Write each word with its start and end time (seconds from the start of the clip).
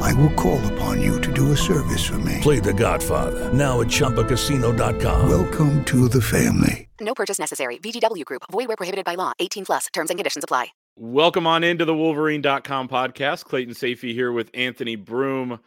I 0.00 0.12
will 0.14 0.32
call 0.34 0.60
upon 0.72 1.00
you 1.02 1.20
to 1.20 1.32
do 1.32 1.52
a 1.52 1.56
service 1.56 2.06
for 2.06 2.18
me. 2.18 2.38
Play 2.40 2.60
The 2.60 2.74
Godfather 2.74 3.52
now 3.52 3.80
at 3.80 3.88
ChumbaCasino.com. 3.88 5.28
Welcome 5.28 5.84
to 5.84 6.08
the 6.08 6.22
family. 6.22 6.88
No 7.00 7.14
purchase 7.14 7.38
necessary. 7.38 7.78
VGW 7.78 8.24
Group. 8.24 8.42
Void 8.50 8.68
where 8.68 8.76
prohibited 8.76 9.04
by 9.04 9.14
law. 9.14 9.32
18 9.38 9.64
plus. 9.66 9.86
Terms 9.92 10.10
and 10.10 10.18
conditions 10.18 10.44
apply. 10.44 10.68
Welcome 10.96 11.46
on 11.46 11.62
into 11.62 11.84
the 11.84 11.94
Wolverine.com 11.94 12.88
podcast. 12.88 13.44
Clayton 13.44 13.74
Sayfie 13.74 14.14
here 14.14 14.32
with 14.32 14.50
Anthony 14.52 14.96
Broome 14.96 15.60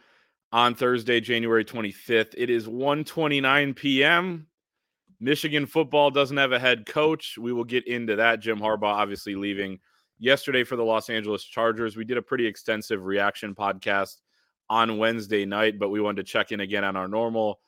on 0.52 0.74
Thursday, 0.74 1.20
January 1.20 1.64
25th. 1.64 2.34
It 2.36 2.50
is 2.50 2.66
1:29 2.66 3.74
p.m. 3.74 4.46
Michigan 5.20 5.64
football 5.66 6.10
doesn't 6.10 6.36
have 6.36 6.52
a 6.52 6.58
head 6.58 6.84
coach. 6.84 7.38
We 7.38 7.52
will 7.52 7.64
get 7.64 7.86
into 7.86 8.16
that. 8.16 8.40
Jim 8.40 8.58
Harbaugh 8.58 8.94
obviously 8.94 9.36
leaving 9.36 9.78
yesterday 10.22 10.62
for 10.62 10.76
the 10.76 10.84
Los 10.84 11.10
Angeles 11.10 11.42
Chargers. 11.42 11.96
We 11.96 12.04
did 12.04 12.16
a 12.16 12.22
pretty 12.22 12.46
extensive 12.46 13.04
reaction 13.04 13.56
podcast 13.56 14.18
on 14.70 14.96
Wednesday 14.96 15.44
night, 15.44 15.80
but 15.80 15.88
we 15.88 16.00
wanted 16.00 16.24
to 16.24 16.32
check 16.32 16.52
in 16.52 16.60
again 16.60 16.84
on 16.84 16.94
our 16.94 17.08
normal 17.08 17.58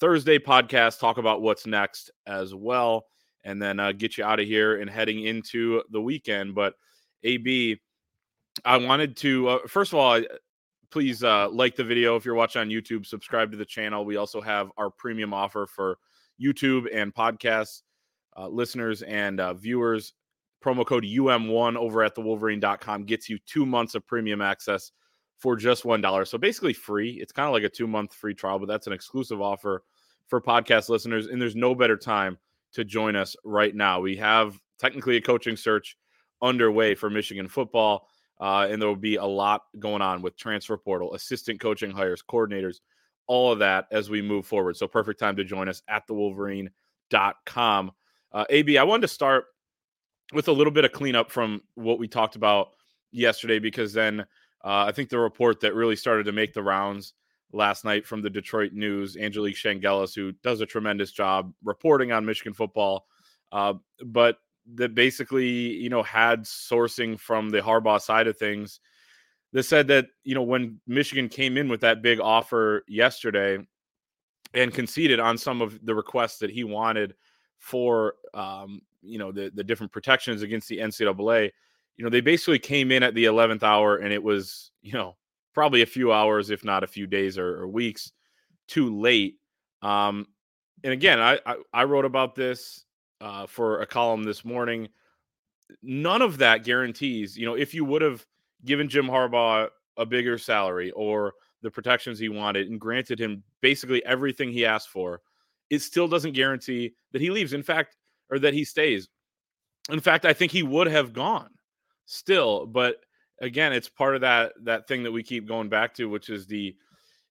Thursday 0.00 0.38
podcast, 0.38 1.00
talk 1.00 1.18
about 1.18 1.42
what's 1.42 1.66
next 1.66 2.10
as 2.26 2.54
well, 2.54 3.04
and 3.44 3.60
then 3.60 3.78
uh, 3.78 3.92
get 3.92 4.16
you 4.16 4.24
out 4.24 4.40
of 4.40 4.46
here 4.46 4.80
and 4.80 4.88
heading 4.88 5.24
into 5.24 5.82
the 5.90 6.00
weekend. 6.00 6.54
But 6.54 6.74
AB, 7.24 7.78
I 8.64 8.78
wanted 8.78 9.14
to 9.18 9.48
uh, 9.48 9.58
first 9.66 9.92
of 9.92 9.98
all, 9.98 10.18
please 10.90 11.22
uh, 11.22 11.50
like 11.50 11.76
the 11.76 11.84
video 11.84 12.16
if 12.16 12.24
you're 12.24 12.34
watching 12.34 12.62
on 12.62 12.70
YouTube. 12.70 13.04
Subscribe 13.04 13.50
to 13.50 13.58
the 13.58 13.66
channel. 13.66 14.06
We 14.06 14.16
also 14.16 14.40
have 14.40 14.70
our 14.78 14.88
premium 14.88 15.34
offer 15.34 15.66
for 15.66 15.98
YouTube 16.40 16.86
and 16.90 17.14
podcast 17.14 17.82
uh, 18.34 18.48
listeners 18.48 19.02
and 19.02 19.40
uh, 19.40 19.52
viewers. 19.52 20.14
Promo 20.64 20.84
code 20.84 21.04
UM1 21.04 21.76
over 21.76 22.02
at 22.02 22.14
thewolverine.com 22.14 23.04
gets 23.04 23.28
you 23.28 23.38
two 23.46 23.64
months 23.64 23.94
of 23.94 24.06
premium 24.06 24.40
access 24.40 24.92
for 25.38 25.56
just 25.56 25.84
$1. 25.84 26.26
So 26.26 26.36
basically 26.36 26.72
free. 26.72 27.12
It's 27.12 27.32
kind 27.32 27.46
of 27.46 27.52
like 27.52 27.62
a 27.62 27.68
two 27.68 27.86
month 27.86 28.12
free 28.12 28.34
trial, 28.34 28.58
but 28.58 28.66
that's 28.66 28.86
an 28.86 28.92
exclusive 28.92 29.40
offer 29.40 29.84
for 30.26 30.40
podcast 30.40 30.88
listeners. 30.88 31.26
And 31.26 31.40
there's 31.40 31.56
no 31.56 31.74
better 31.74 31.96
time 31.96 32.38
to 32.72 32.84
join 32.84 33.16
us 33.16 33.36
right 33.44 33.74
now. 33.74 34.00
We 34.00 34.16
have 34.16 34.58
technically 34.78 35.16
a 35.16 35.20
coaching 35.20 35.56
search 35.56 35.96
underway 36.42 36.94
for 36.94 37.08
Michigan 37.08 37.48
football. 37.48 38.08
Uh, 38.40 38.68
and 38.70 38.80
there 38.80 38.88
will 38.88 38.96
be 38.96 39.16
a 39.16 39.24
lot 39.24 39.62
going 39.78 40.02
on 40.02 40.22
with 40.22 40.36
transfer 40.36 40.76
portal, 40.76 41.14
assistant 41.14 41.60
coaching 41.60 41.90
hires, 41.90 42.22
coordinators, 42.22 42.76
all 43.26 43.52
of 43.52 43.58
that 43.58 43.86
as 43.90 44.10
we 44.10 44.22
move 44.22 44.46
forward. 44.46 44.76
So 44.76 44.86
perfect 44.86 45.18
time 45.18 45.34
to 45.36 45.44
join 45.44 45.68
us 45.68 45.82
at 45.88 46.06
thewolverine.com. 46.08 47.92
Uh, 48.30 48.44
AB, 48.50 48.78
I 48.78 48.84
wanted 48.84 49.02
to 49.02 49.08
start 49.08 49.46
with 50.32 50.48
a 50.48 50.52
little 50.52 50.72
bit 50.72 50.84
of 50.84 50.92
cleanup 50.92 51.30
from 51.30 51.62
what 51.74 51.98
we 51.98 52.08
talked 52.08 52.36
about 52.36 52.70
yesterday, 53.12 53.58
because 53.58 53.92
then 53.92 54.20
uh, 54.64 54.84
I 54.86 54.92
think 54.92 55.08
the 55.08 55.18
report 55.18 55.60
that 55.60 55.74
really 55.74 55.96
started 55.96 56.24
to 56.24 56.32
make 56.32 56.52
the 56.52 56.62
rounds 56.62 57.14
last 57.52 57.84
night 57.84 58.06
from 58.06 58.20
the 58.20 58.30
Detroit 58.30 58.72
News, 58.72 59.16
Angelique 59.16 59.56
Chengelis, 59.56 60.14
who 60.14 60.32
does 60.42 60.60
a 60.60 60.66
tremendous 60.66 61.12
job 61.12 61.52
reporting 61.64 62.12
on 62.12 62.26
Michigan 62.26 62.52
football, 62.52 63.06
uh, 63.52 63.74
but 64.04 64.38
that 64.74 64.94
basically, 64.94 65.48
you 65.48 65.88
know, 65.88 66.02
had 66.02 66.42
sourcing 66.42 67.18
from 67.18 67.48
the 67.48 67.60
Harbaugh 67.60 68.00
side 68.00 68.26
of 68.26 68.36
things 68.36 68.80
that 69.52 69.62
said 69.62 69.88
that, 69.88 70.08
you 70.24 70.34
know, 70.34 70.42
when 70.42 70.78
Michigan 70.86 71.30
came 71.30 71.56
in 71.56 71.68
with 71.68 71.80
that 71.80 72.02
big 72.02 72.20
offer 72.20 72.84
yesterday 72.86 73.58
and 74.52 74.74
conceded 74.74 75.20
on 75.20 75.38
some 75.38 75.62
of 75.62 75.84
the 75.86 75.94
requests 75.94 76.38
that 76.38 76.50
he 76.50 76.64
wanted 76.64 77.14
for 77.58 78.14
um, 78.34 78.82
you 79.02 79.18
know 79.18 79.32
the 79.32 79.50
the 79.54 79.64
different 79.64 79.92
protections 79.92 80.42
against 80.42 80.68
the 80.68 80.78
NCAA. 80.78 81.50
You 81.96 82.04
know, 82.04 82.10
they 82.10 82.20
basically 82.20 82.58
came 82.58 82.92
in 82.92 83.02
at 83.02 83.14
the 83.14 83.24
eleventh 83.24 83.62
hour, 83.62 83.96
and 83.96 84.12
it 84.12 84.22
was 84.22 84.70
you 84.82 84.92
know 84.92 85.16
probably 85.54 85.82
a 85.82 85.86
few 85.86 86.12
hours, 86.12 86.50
if 86.50 86.64
not 86.64 86.84
a 86.84 86.86
few 86.86 87.06
days 87.06 87.36
or, 87.36 87.62
or 87.62 87.66
weeks, 87.66 88.12
too 88.68 88.96
late. 88.96 89.36
Um, 89.82 90.26
and 90.84 90.92
again, 90.92 91.18
I, 91.18 91.40
I, 91.44 91.56
I 91.72 91.84
wrote 91.84 92.04
about 92.04 92.36
this 92.36 92.84
uh, 93.20 93.46
for 93.46 93.80
a 93.80 93.86
column 93.86 94.22
this 94.22 94.44
morning. 94.44 94.88
None 95.82 96.22
of 96.22 96.38
that 96.38 96.64
guarantees. 96.64 97.36
You 97.36 97.46
know, 97.46 97.54
if 97.54 97.74
you 97.74 97.84
would 97.84 98.02
have 98.02 98.24
given 98.64 98.88
Jim 98.88 99.06
Harbaugh 99.06 99.68
a 99.96 100.06
bigger 100.06 100.38
salary 100.38 100.92
or 100.92 101.34
the 101.62 101.70
protections 101.70 102.18
he 102.18 102.28
wanted 102.28 102.68
and 102.68 102.80
granted 102.80 103.20
him 103.20 103.42
basically 103.60 104.04
everything 104.04 104.52
he 104.52 104.64
asked 104.64 104.90
for, 104.90 105.20
it 105.70 105.82
still 105.82 106.06
doesn't 106.06 106.32
guarantee 106.32 106.94
that 107.12 107.20
he 107.20 107.30
leaves. 107.30 107.52
In 107.52 107.62
fact, 107.62 107.96
or 108.30 108.38
that 108.38 108.54
he 108.54 108.64
stays. 108.64 109.08
In 109.90 110.00
fact, 110.00 110.24
I 110.24 110.32
think 110.32 110.52
he 110.52 110.62
would 110.62 110.86
have 110.86 111.12
gone 111.12 111.50
still, 112.06 112.66
but 112.66 112.96
again, 113.40 113.72
it's 113.72 113.88
part 113.88 114.14
of 114.14 114.20
that 114.22 114.52
that 114.64 114.86
thing 114.88 115.02
that 115.02 115.12
we 115.12 115.22
keep 115.22 115.46
going 115.46 115.68
back 115.68 115.94
to, 115.94 116.06
which 116.06 116.28
is 116.30 116.46
the 116.46 116.76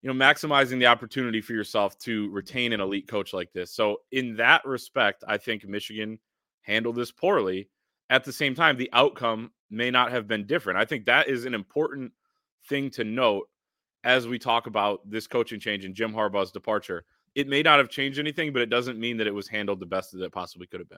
you 0.01 0.13
know 0.13 0.13
maximizing 0.13 0.79
the 0.79 0.87
opportunity 0.87 1.41
for 1.41 1.53
yourself 1.53 1.97
to 1.99 2.29
retain 2.31 2.73
an 2.73 2.81
elite 2.81 3.07
coach 3.07 3.33
like 3.33 3.51
this. 3.53 3.71
So 3.71 3.97
in 4.11 4.35
that 4.37 4.65
respect, 4.65 5.23
I 5.27 5.37
think 5.37 5.65
Michigan 5.65 6.19
handled 6.61 6.95
this 6.95 7.11
poorly. 7.11 7.69
At 8.09 8.23
the 8.23 8.33
same 8.33 8.55
time, 8.55 8.77
the 8.77 8.89
outcome 8.93 9.51
may 9.69 9.91
not 9.91 10.11
have 10.11 10.27
been 10.27 10.45
different. 10.45 10.79
I 10.79 10.85
think 10.85 11.05
that 11.05 11.27
is 11.27 11.45
an 11.45 11.53
important 11.53 12.11
thing 12.69 12.89
to 12.91 13.03
note 13.03 13.49
as 14.03 14.27
we 14.27 14.39
talk 14.39 14.67
about 14.67 15.01
this 15.09 15.27
coaching 15.27 15.59
change 15.59 15.83
and 15.83 15.95
Jim 15.95 16.13
Harbaugh's 16.13 16.51
departure 16.51 17.03
it 17.37 17.47
may 17.47 17.61
not 17.61 17.77
have 17.77 17.87
changed 17.87 18.17
anything, 18.17 18.51
but 18.51 18.63
it 18.63 18.69
doesn't 18.71 18.99
mean 18.99 19.15
that 19.17 19.27
it 19.27 19.33
was 19.33 19.47
handled 19.47 19.79
the 19.79 19.85
best 19.85 20.11
that 20.11 20.23
it 20.23 20.31
possibly 20.31 20.65
could 20.65 20.79
have 20.79 20.89
been. 20.89 20.97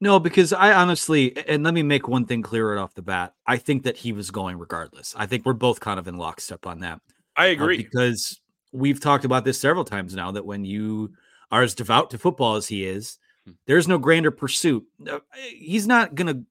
No, 0.00 0.18
because 0.18 0.52
I 0.52 0.72
honestly, 0.72 1.32
and 1.46 1.62
let 1.62 1.74
me 1.74 1.84
make 1.84 2.08
one 2.08 2.26
thing 2.26 2.42
clear 2.42 2.74
right 2.74 2.82
off 2.82 2.94
the 2.94 3.02
bat. 3.02 3.34
I 3.46 3.56
think 3.56 3.84
that 3.84 3.96
he 3.96 4.10
was 4.10 4.32
going 4.32 4.58
regardless. 4.58 5.14
I 5.16 5.26
think 5.26 5.46
we're 5.46 5.52
both 5.52 5.78
kind 5.78 6.00
of 6.00 6.08
in 6.08 6.16
lockstep 6.16 6.66
on 6.66 6.80
that. 6.80 7.00
I 7.36 7.50
uh, 7.50 7.52
agree. 7.52 7.76
Uh, 7.76 7.82
because 7.84 8.40
we've 8.72 8.98
talked 8.98 9.24
about 9.24 9.44
this 9.44 9.60
several 9.60 9.84
times 9.84 10.12
now 10.16 10.32
that 10.32 10.44
when 10.44 10.64
you 10.64 11.12
are 11.52 11.62
as 11.62 11.76
devout 11.76 12.10
to 12.10 12.18
football 12.18 12.56
as 12.56 12.66
he 12.66 12.84
is, 12.84 13.20
hmm. 13.46 13.52
there's 13.66 13.86
no 13.86 13.98
grander 13.98 14.32
pursuit. 14.32 14.84
He's 15.54 15.86
not 15.86 16.16
going 16.16 16.34
to, 16.34 16.42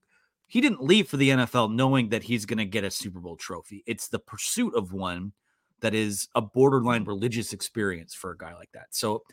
he 0.48 0.62
didn't 0.62 0.82
leave 0.82 1.10
for 1.10 1.18
the 1.18 1.32
NFL 1.32 1.74
knowing 1.74 2.08
that 2.10 2.24
he's 2.24 2.46
going 2.46 2.60
to 2.60 2.66
get 2.66 2.86
a 2.86 2.92
Super 2.92 3.20
Bowl 3.20 3.36
trophy. 3.36 3.84
It's 3.86 4.08
the 4.08 4.20
pursuit 4.20 4.76
of 4.76 4.94
one 4.94 5.34
that 5.82 5.94
is 5.94 6.28
a 6.36 6.42
borderline 6.42 7.04
religious 7.04 7.54
experience 7.54 8.14
for 8.14 8.32
a 8.32 8.38
guy 8.38 8.54
like 8.56 8.72
that. 8.74 8.88
So, 8.92 9.24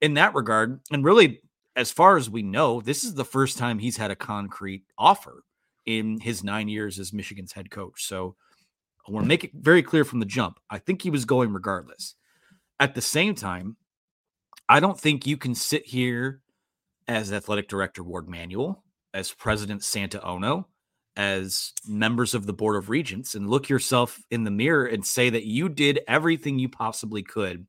in 0.00 0.14
that 0.14 0.34
regard, 0.34 0.80
and 0.90 1.04
really, 1.04 1.40
as 1.76 1.92
far 1.92 2.16
as 2.16 2.28
we 2.28 2.42
know, 2.42 2.80
this 2.80 3.04
is 3.04 3.14
the 3.14 3.24
first 3.24 3.56
time 3.56 3.78
he's 3.78 3.96
had 3.96 4.10
a 4.10 4.16
concrete 4.16 4.84
offer 4.98 5.44
in 5.86 6.20
his 6.20 6.42
nine 6.42 6.68
years 6.68 6.98
as 6.98 7.12
Michigan's 7.12 7.52
head 7.52 7.70
coach. 7.70 8.04
So, 8.04 8.36
I 9.06 9.12
want 9.12 9.24
to 9.24 9.28
make 9.28 9.44
it 9.44 9.50
very 9.54 9.82
clear 9.82 10.04
from 10.04 10.20
the 10.20 10.26
jump. 10.26 10.58
I 10.70 10.78
think 10.78 11.02
he 11.02 11.10
was 11.10 11.24
going 11.24 11.52
regardless. 11.52 12.14
At 12.78 12.94
the 12.94 13.00
same 13.00 13.34
time, 13.34 13.76
I 14.68 14.80
don't 14.80 14.98
think 14.98 15.26
you 15.26 15.36
can 15.36 15.54
sit 15.54 15.84
here 15.86 16.40
as 17.08 17.32
athletic 17.32 17.68
director 17.68 18.02
Warde 18.02 18.28
Manuel, 18.28 18.84
as 19.12 19.32
president 19.32 19.82
Santa 19.82 20.24
Ono, 20.24 20.68
as 21.16 21.72
members 21.86 22.34
of 22.34 22.46
the 22.46 22.52
board 22.52 22.76
of 22.76 22.88
regents 22.88 23.34
and 23.34 23.50
look 23.50 23.68
yourself 23.68 24.22
in 24.30 24.44
the 24.44 24.50
mirror 24.50 24.86
and 24.86 25.04
say 25.04 25.28
that 25.30 25.44
you 25.44 25.68
did 25.68 26.00
everything 26.08 26.58
you 26.58 26.68
possibly 26.68 27.22
could 27.22 27.66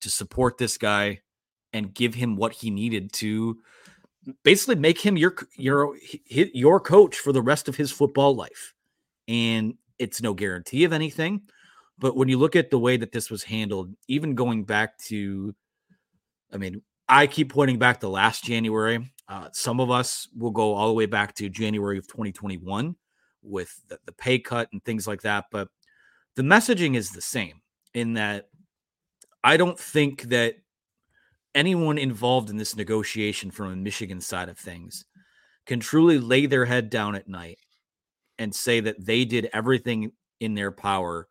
to 0.00 0.10
support 0.10 0.58
this 0.58 0.76
guy 0.76 1.20
and 1.72 1.94
give 1.94 2.14
him 2.14 2.36
what 2.36 2.52
he 2.52 2.70
needed 2.70 3.12
to 3.12 3.58
basically 4.42 4.74
make 4.74 5.00
him 5.00 5.16
your 5.16 5.36
your 5.56 5.96
your 6.30 6.80
coach 6.80 7.16
for 7.16 7.32
the 7.32 7.42
rest 7.42 7.68
of 7.68 7.76
his 7.76 7.92
football 7.92 8.34
life. 8.34 8.74
And 9.28 9.74
it's 9.98 10.20
no 10.20 10.34
guarantee 10.34 10.84
of 10.84 10.92
anything 10.92 11.42
but 12.00 12.16
when 12.16 12.28
you 12.28 12.38
look 12.38 12.56
at 12.56 12.70
the 12.70 12.78
way 12.78 12.96
that 12.96 13.12
this 13.12 13.30
was 13.30 13.44
handled 13.44 13.94
even 14.08 14.34
going 14.34 14.64
back 14.64 14.98
to 14.98 15.54
i 16.52 16.56
mean 16.56 16.82
i 17.08 17.26
keep 17.26 17.52
pointing 17.52 17.78
back 17.78 18.00
to 18.00 18.08
last 18.08 18.42
january 18.42 19.12
uh, 19.30 19.48
some 19.52 19.78
of 19.78 19.92
us 19.92 20.28
will 20.36 20.50
go 20.50 20.74
all 20.74 20.88
the 20.88 20.94
way 20.94 21.06
back 21.06 21.34
to 21.36 21.48
January 21.48 21.96
of 21.98 22.08
2021 22.08 22.96
with 23.42 23.80
the, 23.88 23.96
the 24.04 24.12
pay 24.12 24.40
cut 24.40 24.68
and 24.72 24.84
things 24.84 25.06
like 25.06 25.22
that. 25.22 25.44
But 25.52 25.68
the 26.34 26.42
messaging 26.42 26.96
is 26.96 27.10
the 27.10 27.20
same 27.20 27.62
in 27.94 28.14
that 28.14 28.48
I 29.44 29.56
don't 29.56 29.78
think 29.78 30.22
that 30.24 30.56
anyone 31.54 31.96
involved 31.96 32.50
in 32.50 32.56
this 32.56 32.74
negotiation 32.74 33.52
from 33.52 33.72
a 33.72 33.76
Michigan 33.76 34.20
side 34.20 34.48
of 34.48 34.58
things 34.58 35.04
can 35.64 35.78
truly 35.78 36.18
lay 36.18 36.46
their 36.46 36.64
head 36.64 36.90
down 36.90 37.14
at 37.14 37.28
night 37.28 37.58
and 38.40 38.52
say 38.52 38.80
that 38.80 39.04
they 39.04 39.24
did 39.24 39.48
everything 39.52 40.10
in 40.40 40.54
their 40.54 40.72
power 40.72 41.28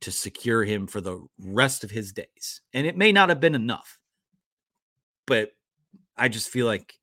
to 0.00 0.12
secure 0.12 0.64
him 0.64 0.86
for 0.86 1.00
the 1.00 1.26
rest 1.40 1.82
of 1.82 1.90
his 1.90 2.12
days. 2.12 2.60
And 2.74 2.86
it 2.86 2.96
may 2.96 3.10
not 3.10 3.30
have 3.30 3.40
been 3.40 3.54
enough, 3.54 3.98
but 5.26 5.52
I 6.14 6.28
just 6.28 6.50
feel 6.50 6.66
like 6.66 6.97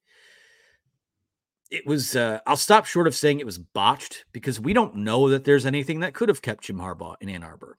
it 1.72 1.86
was 1.86 2.16
uh, 2.16 2.40
I'll 2.46 2.58
stop 2.58 2.86
short 2.86 3.08
of 3.08 3.16
saying 3.16 3.40
it 3.40 3.46
was 3.46 3.58
botched 3.58 4.26
because 4.32 4.60
we 4.60 4.74
don't 4.74 4.96
know 4.96 5.30
that 5.30 5.44
there's 5.44 5.66
anything 5.66 6.02
that 6.02 6.14
could 6.14 6.30
have 6.30 6.42
kept 6.42 6.64
Jim 6.64 6.78
Harbaugh 6.78 7.16
in 7.22 7.30
Ann 7.30 7.44
Arbor. 7.44 7.78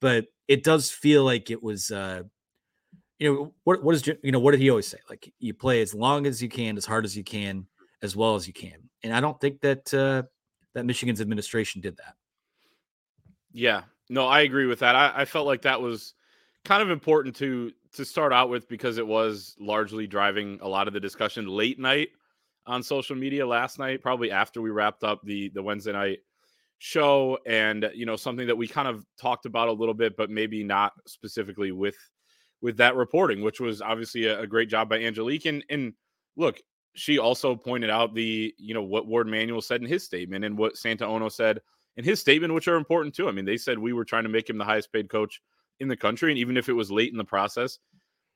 But 0.00 0.26
it 0.48 0.64
does 0.64 0.90
feel 0.90 1.24
like 1.24 1.50
it 1.50 1.62
was 1.62 1.90
uh 1.90 2.22
you 3.18 3.32
know 3.32 3.54
what 3.64 3.82
what 3.82 3.94
is 3.94 4.06
you 4.06 4.32
know 4.32 4.40
what 4.40 4.52
did 4.52 4.60
he 4.60 4.70
always 4.70 4.88
say? 4.88 4.98
Like 5.08 5.32
you 5.38 5.54
play 5.54 5.80
as 5.80 5.94
long 5.94 6.26
as 6.26 6.42
you 6.42 6.48
can, 6.48 6.76
as 6.76 6.84
hard 6.84 7.04
as 7.04 7.16
you 7.16 7.22
can, 7.22 7.66
as 8.02 8.16
well 8.16 8.34
as 8.34 8.46
you 8.46 8.52
can. 8.52 8.88
And 9.04 9.14
I 9.14 9.20
don't 9.20 9.40
think 9.40 9.60
that 9.60 9.94
uh 9.94 10.24
that 10.74 10.86
Michigan's 10.86 11.20
administration 11.20 11.80
did 11.80 11.96
that. 11.98 12.14
Yeah. 13.52 13.82
No, 14.08 14.26
I 14.26 14.40
agree 14.40 14.66
with 14.66 14.80
that. 14.80 14.96
I, 14.96 15.12
I 15.14 15.24
felt 15.24 15.46
like 15.46 15.62
that 15.62 15.80
was 15.80 16.14
kind 16.64 16.82
of 16.82 16.90
important 16.90 17.36
to 17.36 17.70
to 17.92 18.04
start 18.04 18.32
out 18.32 18.48
with 18.48 18.68
because 18.68 18.98
it 18.98 19.06
was 19.06 19.54
largely 19.60 20.06
driving 20.06 20.58
a 20.62 20.68
lot 20.68 20.88
of 20.88 20.94
the 20.94 21.00
discussion 21.00 21.46
late 21.46 21.78
night 21.78 22.08
on 22.66 22.82
social 22.82 23.16
media 23.16 23.46
last 23.46 23.78
night, 23.78 24.02
probably 24.02 24.30
after 24.30 24.60
we 24.60 24.70
wrapped 24.70 25.04
up 25.04 25.20
the 25.24 25.50
the 25.50 25.62
Wednesday 25.62 25.92
night 25.92 26.18
show, 26.78 27.38
and 27.46 27.90
you 27.94 28.06
know 28.06 28.16
something 28.16 28.46
that 28.46 28.56
we 28.56 28.66
kind 28.66 28.88
of 28.88 29.04
talked 29.20 29.46
about 29.46 29.68
a 29.68 29.72
little 29.72 29.94
bit, 29.94 30.16
but 30.16 30.30
maybe 30.30 30.62
not 30.64 30.92
specifically 31.06 31.72
with 31.72 31.96
with 32.60 32.76
that 32.76 32.96
reporting, 32.96 33.42
which 33.42 33.60
was 33.60 33.82
obviously 33.82 34.26
a, 34.26 34.40
a 34.40 34.46
great 34.46 34.68
job 34.68 34.88
by 34.88 34.98
Angelique. 34.98 35.46
And 35.46 35.64
and 35.70 35.92
look, 36.36 36.60
she 36.94 37.18
also 37.18 37.54
pointed 37.56 37.90
out 37.90 38.14
the 38.14 38.54
you 38.58 38.74
know 38.74 38.82
what 38.82 39.06
Warde 39.06 39.28
Manuel 39.28 39.60
said 39.60 39.80
in 39.80 39.88
his 39.88 40.04
statement 40.04 40.44
and 40.44 40.56
what 40.56 40.76
Santa 40.76 41.06
Ono 41.06 41.28
said 41.28 41.60
in 41.96 42.04
his 42.04 42.20
statement, 42.20 42.54
which 42.54 42.68
are 42.68 42.76
important 42.76 43.14
too. 43.14 43.28
I 43.28 43.32
mean, 43.32 43.44
they 43.44 43.56
said 43.56 43.78
we 43.78 43.92
were 43.92 44.04
trying 44.04 44.22
to 44.24 44.28
make 44.28 44.48
him 44.48 44.58
the 44.58 44.64
highest 44.64 44.92
paid 44.92 45.10
coach 45.10 45.42
in 45.80 45.88
the 45.88 45.96
country, 45.96 46.30
and 46.30 46.38
even 46.38 46.56
if 46.56 46.68
it 46.68 46.74
was 46.74 46.90
late 46.90 47.12
in 47.12 47.18
the 47.18 47.24
process, 47.24 47.78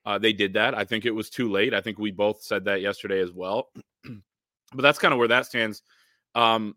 uh, 0.05 0.19
they 0.19 0.33
did 0.33 0.53
that. 0.55 0.75
I 0.75 0.85
think 0.85 1.05
it 1.05 1.11
was 1.11 1.31
too 1.31 1.51
late. 1.51 1.75
I 1.75 1.81
think 1.81 1.99
we 1.99 2.11
both 2.11 2.43
said 2.43 2.65
that 2.65 2.81
yesterday 2.81 3.21
as 3.21 3.33
well. 3.33 3.71
But 4.75 4.83
that's 4.83 4.99
kind 4.99 5.13
of 5.13 5.19
where 5.19 5.29
that 5.29 5.47
stands. 5.47 5.83
Um, 6.35 6.75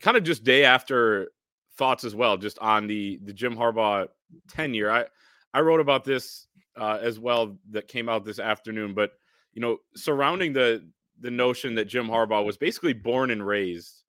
kind 0.00 0.16
of 0.16 0.24
just 0.24 0.44
day 0.44 0.64
after 0.64 1.30
thoughts 1.76 2.04
as 2.04 2.14
well, 2.14 2.36
just 2.36 2.58
on 2.58 2.86
the 2.86 3.18
the 3.24 3.32
Jim 3.32 3.56
Harbaugh 3.56 4.08
tenure. 4.48 4.90
I 4.90 5.06
I 5.54 5.60
wrote 5.60 5.80
about 5.80 6.04
this 6.04 6.46
uh, 6.76 6.98
as 7.00 7.18
well 7.18 7.56
that 7.70 7.88
came 7.88 8.08
out 8.08 8.24
this 8.24 8.38
afternoon, 8.38 8.94
but 8.94 9.12
you 9.52 9.60
know, 9.60 9.78
surrounding 9.94 10.52
the 10.52 10.88
the 11.20 11.30
notion 11.30 11.74
that 11.76 11.86
Jim 11.86 12.08
Harbaugh 12.08 12.44
was 12.44 12.56
basically 12.56 12.92
born 12.92 13.30
and 13.30 13.46
raised 13.46 14.02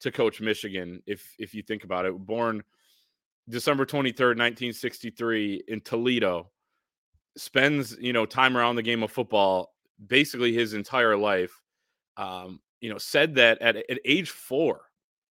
to 0.00 0.12
coach 0.12 0.40
Michigan. 0.40 1.02
If 1.06 1.34
if 1.38 1.54
you 1.54 1.62
think 1.62 1.84
about 1.84 2.06
it, 2.06 2.14
born 2.14 2.62
December 3.48 3.84
twenty 3.84 4.12
third, 4.12 4.38
nineteen 4.38 4.72
sixty 4.72 5.10
three, 5.10 5.62
in 5.68 5.80
Toledo 5.80 6.50
spends 7.36 7.96
you 7.98 8.12
know 8.12 8.26
time 8.26 8.56
around 8.56 8.76
the 8.76 8.82
game 8.82 9.02
of 9.02 9.10
football 9.10 9.74
basically 10.06 10.52
his 10.52 10.74
entire 10.74 11.16
life 11.16 11.63
um, 12.16 12.60
you 12.80 12.90
know 12.90 12.98
said 12.98 13.34
that 13.34 13.60
at, 13.60 13.76
at 13.76 13.98
age 14.04 14.30
four 14.30 14.82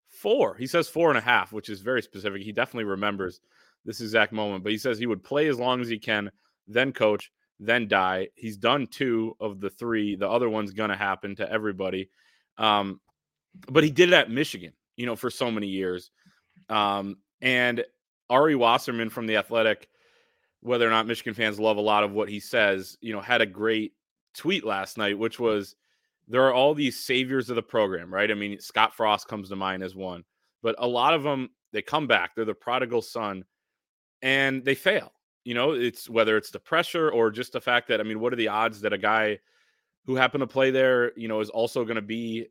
four 0.08 0.54
he 0.54 0.66
says 0.66 0.88
four 0.88 1.10
and 1.10 1.18
a 1.18 1.22
half 1.22 1.52
which 1.52 1.68
is 1.68 1.80
very 1.80 2.02
specific 2.02 2.42
he 2.42 2.52
definitely 2.52 2.84
remembers 2.84 3.40
this 3.84 4.00
exact 4.00 4.32
moment 4.32 4.62
but 4.62 4.72
he 4.72 4.78
says 4.78 4.98
he 4.98 5.06
would 5.06 5.22
play 5.22 5.48
as 5.48 5.58
long 5.58 5.80
as 5.80 5.88
he 5.88 5.98
can 5.98 6.30
then 6.66 6.92
coach 6.92 7.30
then 7.60 7.86
die 7.86 8.28
he's 8.34 8.56
done 8.56 8.86
two 8.86 9.36
of 9.40 9.60
the 9.60 9.70
three 9.70 10.16
the 10.16 10.28
other 10.28 10.48
one's 10.48 10.72
gonna 10.72 10.96
happen 10.96 11.36
to 11.36 11.50
everybody 11.50 12.08
um, 12.58 13.00
but 13.70 13.84
he 13.84 13.90
did 13.90 14.08
it 14.08 14.14
at 14.14 14.30
michigan 14.30 14.72
you 14.96 15.06
know 15.06 15.16
for 15.16 15.30
so 15.30 15.50
many 15.50 15.66
years 15.66 16.10
um, 16.68 17.16
and 17.42 17.84
ari 18.30 18.54
wasserman 18.54 19.10
from 19.10 19.26
the 19.26 19.36
athletic 19.36 19.88
whether 20.66 20.86
or 20.86 20.90
not 20.90 21.06
Michigan 21.06 21.32
fans 21.32 21.60
love 21.60 21.76
a 21.76 21.82
lot 21.82 22.02
of 22.02 22.12
what 22.12 22.28
he 22.28 22.40
says, 22.40 22.98
you 23.00 23.12
know, 23.12 23.20
had 23.20 23.40
a 23.40 23.46
great 23.46 23.92
tweet 24.34 24.64
last 24.64 24.98
night, 24.98 25.16
which 25.16 25.38
was 25.38 25.76
there 26.28 26.42
are 26.42 26.54
all 26.54 26.74
these 26.74 27.04
saviors 27.04 27.50
of 27.50 27.56
the 27.56 27.62
program, 27.62 28.12
right? 28.12 28.30
I 28.30 28.34
mean, 28.34 28.58
Scott 28.60 28.94
Frost 28.94 29.28
comes 29.28 29.48
to 29.48 29.56
mind 29.56 29.82
as 29.82 29.94
one, 29.94 30.24
but 30.62 30.74
a 30.78 30.86
lot 30.86 31.14
of 31.14 31.22
them 31.22 31.50
they 31.72 31.82
come 31.82 32.06
back, 32.06 32.34
they're 32.34 32.44
the 32.44 32.54
prodigal 32.54 33.02
son, 33.02 33.44
and 34.22 34.64
they 34.64 34.74
fail. 34.74 35.12
You 35.44 35.54
know, 35.54 35.72
it's 35.72 36.08
whether 36.10 36.36
it's 36.36 36.50
the 36.50 36.58
pressure 36.58 37.10
or 37.10 37.30
just 37.30 37.52
the 37.52 37.60
fact 37.60 37.88
that 37.88 38.00
I 38.00 38.02
mean, 38.02 38.18
what 38.18 38.32
are 38.32 38.36
the 38.36 38.48
odds 38.48 38.80
that 38.80 38.92
a 38.92 38.98
guy 38.98 39.38
who 40.04 40.16
happened 40.16 40.42
to 40.42 40.46
play 40.46 40.70
there, 40.70 41.16
you 41.18 41.28
know, 41.28 41.40
is 41.40 41.50
also 41.50 41.84
going 41.84 41.96
to 41.96 42.02
be 42.02 42.46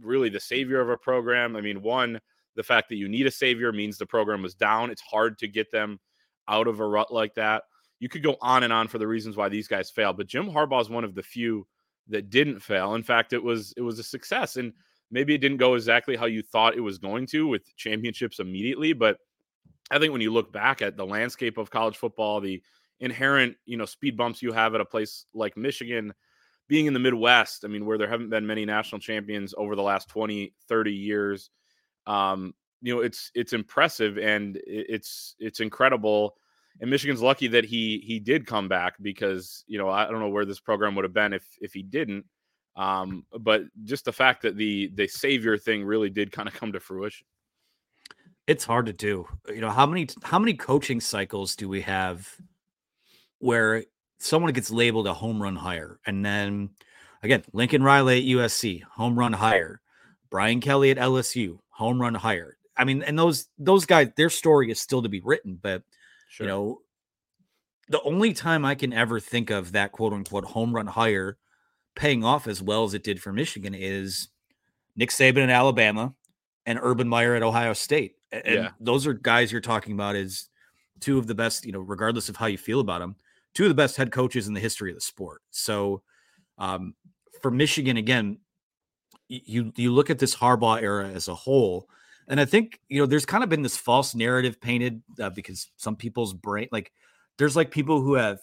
really 0.00 0.28
the 0.28 0.38
savior 0.40 0.80
of 0.80 0.90
a 0.90 0.96
program? 0.96 1.56
I 1.56 1.60
mean, 1.60 1.82
one, 1.82 2.20
the 2.54 2.62
fact 2.62 2.88
that 2.88 2.96
you 2.96 3.08
need 3.08 3.26
a 3.26 3.30
savior 3.30 3.72
means 3.72 3.98
the 3.98 4.06
program 4.06 4.42
was 4.42 4.54
down. 4.54 4.90
It's 4.90 5.02
hard 5.02 5.38
to 5.38 5.48
get 5.48 5.70
them 5.72 5.98
out 6.48 6.68
of 6.68 6.80
a 6.80 6.86
rut 6.86 7.12
like 7.12 7.34
that. 7.34 7.64
You 7.98 8.08
could 8.08 8.22
go 8.22 8.36
on 8.40 8.62
and 8.62 8.72
on 8.72 8.88
for 8.88 8.98
the 8.98 9.06
reasons 9.06 9.36
why 9.36 9.48
these 9.48 9.68
guys 9.68 9.90
fail, 9.90 10.12
but 10.12 10.26
Jim 10.26 10.50
Harbaugh 10.50 10.82
is 10.82 10.90
one 10.90 11.04
of 11.04 11.14
the 11.14 11.22
few 11.22 11.66
that 12.08 12.30
didn't 12.30 12.60
fail. 12.60 12.94
In 12.94 13.02
fact, 13.02 13.32
it 13.32 13.42
was 13.42 13.72
it 13.76 13.82
was 13.82 13.98
a 13.98 14.04
success, 14.04 14.56
and 14.56 14.72
maybe 15.10 15.34
it 15.34 15.38
didn't 15.38 15.58
go 15.58 15.74
exactly 15.74 16.16
how 16.16 16.26
you 16.26 16.42
thought 16.42 16.76
it 16.76 16.80
was 16.80 16.98
going 16.98 17.26
to 17.26 17.46
with 17.46 17.74
championships 17.76 18.38
immediately. 18.38 18.92
But 18.92 19.18
I 19.90 19.98
think 19.98 20.12
when 20.12 20.20
you 20.20 20.32
look 20.32 20.52
back 20.52 20.82
at 20.82 20.96
the 20.96 21.06
landscape 21.06 21.58
of 21.58 21.70
college 21.70 21.96
football, 21.96 22.40
the 22.40 22.62
inherent 23.00 23.56
you 23.66 23.76
know 23.76 23.84
speed 23.84 24.16
bumps 24.16 24.42
you 24.42 24.52
have 24.52 24.74
at 24.74 24.80
a 24.80 24.84
place 24.84 25.26
like 25.34 25.56
Michigan, 25.56 26.12
being 26.68 26.86
in 26.86 26.94
the 26.94 27.00
Midwest, 27.00 27.64
I 27.64 27.68
mean, 27.68 27.86
where 27.86 27.98
there 27.98 28.08
haven't 28.08 28.30
been 28.30 28.46
many 28.46 28.64
national 28.64 29.00
champions 29.00 29.54
over 29.56 29.76
the 29.76 29.82
last 29.82 30.08
20, 30.08 30.54
30 30.68 30.92
years, 30.92 31.50
um, 32.06 32.54
you 32.82 32.94
know 32.94 33.00
it's 33.00 33.30
it's 33.34 33.52
impressive 33.52 34.18
and 34.18 34.60
it's 34.66 35.34
it's 35.38 35.60
incredible 35.60 36.36
and 36.80 36.90
Michigan's 36.90 37.22
lucky 37.22 37.48
that 37.48 37.64
he 37.64 38.02
he 38.04 38.18
did 38.18 38.46
come 38.46 38.68
back 38.68 38.94
because 39.00 39.64
you 39.66 39.78
know 39.78 39.88
I 39.88 40.04
don't 40.10 40.20
know 40.20 40.28
where 40.28 40.44
this 40.44 40.60
program 40.60 40.94
would 40.94 41.04
have 41.04 41.12
been 41.12 41.32
if 41.32 41.44
if 41.60 41.72
he 41.72 41.82
didn't. 41.82 42.24
Um 42.76 43.24
but 43.38 43.62
just 43.84 44.04
the 44.04 44.12
fact 44.12 44.42
that 44.42 44.56
the 44.56 44.90
the 44.94 45.08
savior 45.08 45.56
thing 45.56 45.84
really 45.84 46.10
did 46.10 46.32
kind 46.32 46.48
of 46.48 46.54
come 46.54 46.72
to 46.72 46.80
fruition. 46.80 47.26
It's 48.46 48.64
hard 48.64 48.86
to 48.86 48.92
do. 48.92 49.26
You 49.48 49.60
know 49.60 49.70
how 49.70 49.86
many 49.86 50.08
how 50.22 50.38
many 50.38 50.54
coaching 50.54 51.00
cycles 51.00 51.56
do 51.56 51.68
we 51.68 51.80
have 51.82 52.28
where 53.38 53.84
someone 54.18 54.52
gets 54.52 54.70
labeled 54.70 55.06
a 55.06 55.14
home 55.14 55.42
run 55.42 55.56
hire? 55.56 55.98
And 56.06 56.24
then 56.24 56.70
again 57.22 57.42
Lincoln 57.52 57.82
Riley 57.82 58.18
at 58.18 58.36
USC 58.36 58.82
home 58.82 59.18
run 59.18 59.32
hire. 59.32 59.80
Brian 60.30 60.60
Kelly 60.60 60.90
at 60.90 60.98
LSU 60.98 61.58
home 61.70 62.00
run 62.00 62.14
hire. 62.14 62.58
I 62.76 62.84
mean, 62.84 63.02
and 63.02 63.18
those 63.18 63.48
those 63.58 63.86
guys, 63.86 64.10
their 64.16 64.30
story 64.30 64.70
is 64.70 64.80
still 64.80 65.02
to 65.02 65.08
be 65.08 65.20
written, 65.20 65.58
but 65.60 65.82
sure. 66.36 66.46
you 66.46 66.52
know, 66.52 66.80
the 67.88 68.02
only 68.02 68.32
time 68.32 68.64
I 68.64 68.74
can 68.74 68.92
ever 68.92 69.20
think 69.20 69.50
of 69.50 69.72
that 69.72 69.92
quote 69.92 70.12
unquote 70.12 70.44
home 70.44 70.74
run 70.74 70.86
hire 70.86 71.38
paying 71.94 72.24
off 72.24 72.46
as 72.46 72.62
well 72.62 72.84
as 72.84 72.94
it 72.94 73.02
did 73.02 73.22
for 73.22 73.32
Michigan 73.32 73.74
is 73.74 74.28
Nick 74.96 75.10
Saban 75.10 75.38
in 75.38 75.50
Alabama 75.50 76.14
and 76.66 76.78
Urban 76.82 77.08
Meyer 77.08 77.34
at 77.34 77.42
Ohio 77.42 77.72
State. 77.72 78.16
And 78.32 78.44
yeah. 78.46 78.68
those 78.80 79.06
are 79.06 79.14
guys 79.14 79.50
you're 79.50 79.60
talking 79.60 79.94
about 79.94 80.14
as 80.14 80.48
two 81.00 81.18
of 81.18 81.26
the 81.26 81.34
best, 81.34 81.64
you 81.64 81.72
know, 81.72 81.80
regardless 81.80 82.28
of 82.28 82.36
how 82.36 82.46
you 82.46 82.58
feel 82.58 82.80
about 82.80 83.00
them, 83.00 83.16
two 83.54 83.64
of 83.64 83.68
the 83.68 83.74
best 83.74 83.96
head 83.96 84.12
coaches 84.12 84.48
in 84.48 84.54
the 84.54 84.60
history 84.60 84.90
of 84.90 84.96
the 84.96 85.00
sport. 85.00 85.42
So 85.50 86.02
um, 86.58 86.94
for 87.40 87.50
Michigan, 87.50 87.96
again, 87.96 88.38
you 89.28 89.72
you 89.74 89.92
look 89.92 90.10
at 90.10 90.18
this 90.18 90.36
Harbaugh 90.36 90.80
era 90.80 91.08
as 91.08 91.28
a 91.28 91.34
whole 91.34 91.88
and 92.28 92.40
I 92.40 92.44
think, 92.44 92.80
you 92.88 93.00
know, 93.00 93.06
there's 93.06 93.26
kind 93.26 93.44
of 93.44 93.50
been 93.50 93.62
this 93.62 93.76
false 93.76 94.14
narrative 94.14 94.60
painted 94.60 95.02
uh, 95.20 95.30
because 95.30 95.70
some 95.76 95.96
people's 95.96 96.34
brain, 96.34 96.68
like, 96.72 96.92
there's 97.38 97.54
like 97.54 97.70
people 97.70 98.00
who 98.00 98.14
have 98.14 98.40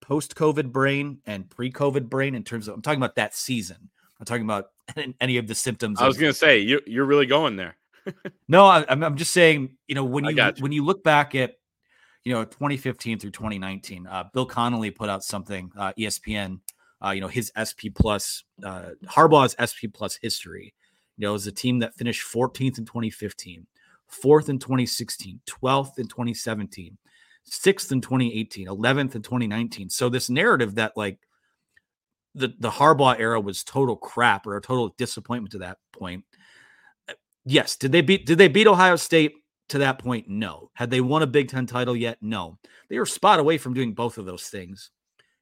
post 0.00 0.34
COVID 0.34 0.72
brain 0.72 1.20
and 1.26 1.48
pre 1.48 1.70
COVID 1.70 2.08
brain 2.08 2.34
in 2.34 2.44
terms 2.44 2.68
of, 2.68 2.74
I'm 2.74 2.82
talking 2.82 3.00
about 3.00 3.14
that 3.16 3.34
season. 3.34 3.88
I'm 4.18 4.26
talking 4.26 4.44
about 4.44 4.70
any 5.20 5.38
of 5.38 5.46
the 5.46 5.54
symptoms. 5.54 6.00
I 6.00 6.06
was 6.06 6.18
going 6.18 6.32
to 6.32 6.38
say, 6.38 6.58
you, 6.58 6.80
you're 6.86 7.06
really 7.06 7.26
going 7.26 7.56
there. 7.56 7.76
no, 8.48 8.66
I, 8.66 8.84
am 8.88 9.02
I'm 9.02 9.16
just 9.16 9.30
saying, 9.30 9.76
you 9.86 9.94
know, 9.94 10.04
when 10.04 10.24
you, 10.24 10.30
you, 10.30 10.52
when 10.58 10.72
you 10.72 10.84
look 10.84 11.02
back 11.02 11.34
at, 11.34 11.54
you 12.24 12.34
know, 12.34 12.44
2015 12.44 13.18
through 13.18 13.30
2019, 13.30 14.06
uh, 14.06 14.24
Bill 14.34 14.44
Connelly 14.44 14.90
put 14.90 15.08
out 15.08 15.24
something, 15.24 15.72
uh, 15.78 15.92
ESPN, 15.98 16.60
uh, 17.02 17.10
you 17.10 17.22
know, 17.22 17.28
his 17.28 17.50
SP 17.56 17.88
plus, 17.94 18.44
uh, 18.62 18.90
Harbaugh's 19.06 19.56
SP 19.56 19.88
plus 19.92 20.18
history 20.20 20.74
you 21.20 21.26
know, 21.26 21.32
it 21.32 21.34
was 21.34 21.46
a 21.46 21.52
team 21.52 21.80
that 21.80 21.94
finished 21.94 22.26
14th 22.32 22.78
in 22.78 22.86
2015, 22.86 23.66
fourth 24.08 24.48
in 24.48 24.58
2016, 24.58 25.38
12th 25.46 25.98
in 25.98 26.06
2017, 26.08 26.96
sixth 27.44 27.92
in 27.92 28.00
2018, 28.00 28.66
11th 28.66 29.14
in 29.16 29.20
2019. 29.20 29.90
So 29.90 30.08
this 30.08 30.30
narrative 30.30 30.76
that 30.76 30.96
like 30.96 31.18
the 32.34 32.54
the 32.58 32.70
Harbaugh 32.70 33.20
era 33.20 33.38
was 33.38 33.62
total 33.62 33.96
crap 33.96 34.46
or 34.46 34.56
a 34.56 34.62
total 34.62 34.94
disappointment 34.96 35.52
to 35.52 35.58
that 35.58 35.76
point. 35.92 36.24
Uh, 37.06 37.12
yes, 37.44 37.76
did 37.76 37.92
they 37.92 38.00
beat 38.00 38.24
did 38.24 38.38
they 38.38 38.48
beat 38.48 38.66
Ohio 38.66 38.96
State 38.96 39.34
to 39.68 39.78
that 39.78 39.98
point? 39.98 40.26
No. 40.26 40.70
Had 40.72 40.88
they 40.88 41.02
won 41.02 41.22
a 41.22 41.26
Big 41.26 41.48
10 41.48 41.66
title 41.66 41.94
yet? 41.94 42.16
No. 42.22 42.56
They 42.88 42.98
were 42.98 43.04
spot 43.04 43.40
away 43.40 43.58
from 43.58 43.74
doing 43.74 43.92
both 43.92 44.16
of 44.16 44.24
those 44.24 44.44
things 44.44 44.90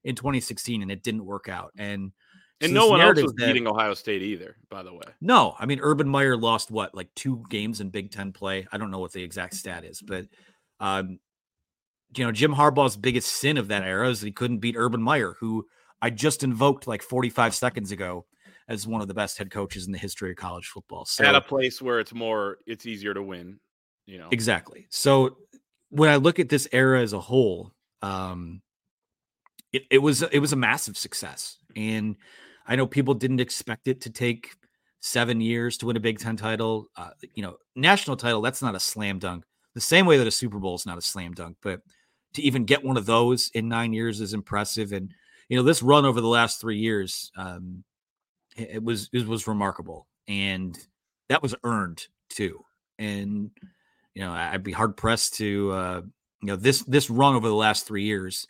in 0.03 0.17
2016 0.17 0.83
and 0.83 0.91
it 0.91 1.05
didn't 1.05 1.25
work 1.25 1.49
out. 1.49 1.71
And 1.79 2.11
and 2.61 2.71
so 2.71 2.75
no 2.75 2.87
one 2.89 3.01
else 3.01 3.21
was 3.21 3.33
that, 3.35 3.47
beating 3.47 3.67
Ohio 3.67 3.95
State 3.95 4.23
either, 4.23 4.57
by 4.69 4.83
the 4.83 4.93
way. 4.93 5.01
No, 5.21 5.55
I 5.59 5.67
mean 5.67 5.81
Urban 5.81 6.09
Meyer 6.09 6.37
lost 6.37 6.71
what, 6.71 6.95
like 6.95 7.09
two 7.15 7.45
games 7.49 7.81
in 7.81 7.91
Big 7.91 8.11
Ten 8.11 8.33
play. 8.33 8.67
I 8.73 8.79
don't 8.79 8.91
know 8.91 8.99
what 8.99 9.13
the 9.13 9.23
exact 9.23 9.55
stat 9.55 9.85
is, 9.85 10.03
but 10.03 10.27
um, 10.81 11.19
you 12.17 12.25
know, 12.25 12.33
Jim 12.33 12.55
Harbaugh's 12.55 12.97
biggest 12.97 13.29
sin 13.29 13.59
of 13.59 13.69
that 13.69 13.83
era 13.83 14.09
is 14.09 14.21
he 14.21 14.33
couldn't 14.33 14.59
beat 14.59 14.77
Urban 14.77 15.03
Meyer, 15.03 15.37
who 15.41 15.67
I 16.01 16.11
just 16.11 16.43
invoked 16.43 16.87
like 16.87 17.03
45 17.03 17.55
seconds 17.55 17.93
ago 17.93 18.27
as 18.69 18.87
one 18.87 19.01
of 19.01 19.09
the 19.09 19.15
best 19.15 19.39
head 19.39 19.51
coaches 19.51 19.87
in 19.87 19.93
the 19.93 19.99
history 19.99 20.31
of 20.31 20.37
college 20.37 20.67
football. 20.67 21.05
So 21.05 21.25
At 21.25 21.35
a 21.35 21.41
place 21.41 21.83
where 21.83 22.01
it's 22.01 22.15
more, 22.15 22.59
it's 22.67 22.87
easier 22.87 23.15
to 23.15 23.23
win. 23.23 23.59
You 24.07 24.19
know, 24.19 24.29
Exactly. 24.31 24.87
So 24.91 25.37
when 25.91 26.09
I 26.11 26.17
look 26.17 26.39
at 26.39 26.49
this 26.49 26.69
era 26.73 27.03
as 27.03 27.13
a 27.13 27.21
whole, 27.21 27.73
um, 28.03 28.63
it, 29.73 29.85
it 29.91 29.99
was 29.99 30.23
it 30.23 30.39
was 30.39 30.55
a 30.55 30.57
massive 30.57 30.97
success, 30.97 31.59
and 31.77 32.17
I 32.69 32.77
know 32.77 32.87
people 32.87 33.15
didn't 33.15 33.41
expect 33.41 33.89
it 33.89 34.01
to 34.03 34.11
take 34.11 34.51
seven 35.01 35.41
years 35.41 35.79
to 35.79 35.87
win 35.87 35.97
a 35.97 36.01
Big 36.01 36.19
Ten 36.19 36.37
title. 36.37 36.89
Uh, 36.97 37.11
you 37.35 37.43
know, 37.43 37.57
national 37.75 38.17
title 38.17 38.43
that's 38.43 38.63
not 38.63 38.75
a 38.75 38.81
slam 38.81 39.19
dunk. 39.19 39.45
The 39.75 39.81
same 39.81 40.07
way 40.07 40.19
that 40.19 40.27
a 40.27 40.31
Super 40.33 40.59
Bowl 40.59 40.75
is 40.75 40.87
not 40.87 40.99
a 40.99 41.03
slam 41.03 41.33
dunk, 41.33 41.57
but 41.63 41.81
to 42.35 42.43
even 42.43 42.65
get 42.65 42.85
one 42.85 42.97
of 42.97 43.07
those 43.07 43.51
in 43.55 43.69
nine 43.69 43.93
years 43.93 44.21
is 44.21 44.35
impressive. 44.35 44.93
And 44.93 45.13
you 45.49 45.57
know, 45.57 45.63
this 45.63 45.83
run 45.83 46.05
over 46.05 46.21
the 46.21 46.29
last 46.29 46.61
three 46.61 46.79
years, 46.79 47.33
um, 47.37 47.85
it, 48.57 48.71
it 48.75 48.83
was 48.83 49.09
it 49.13 49.27
was 49.27 49.47
remarkable, 49.47 50.07
and 50.27 50.79
that 51.29 51.43
was 51.43 51.55
earned 51.65 52.07
too. 52.29 52.65
And 52.99 53.51
you 54.15 54.23
know, 54.23 54.33
I'd 54.33 54.65
be 54.65 54.73
hard 54.73 54.97
pressed 54.97 55.35
to, 55.35 55.71
uh, 55.71 56.03
you 56.43 56.49
know, 56.49 56.57
this 56.57 56.83
this 56.83 57.09
run 57.09 57.35
over 57.35 57.49
the 57.49 57.55
last 57.55 57.87
three 57.87 58.05
years. 58.05 58.47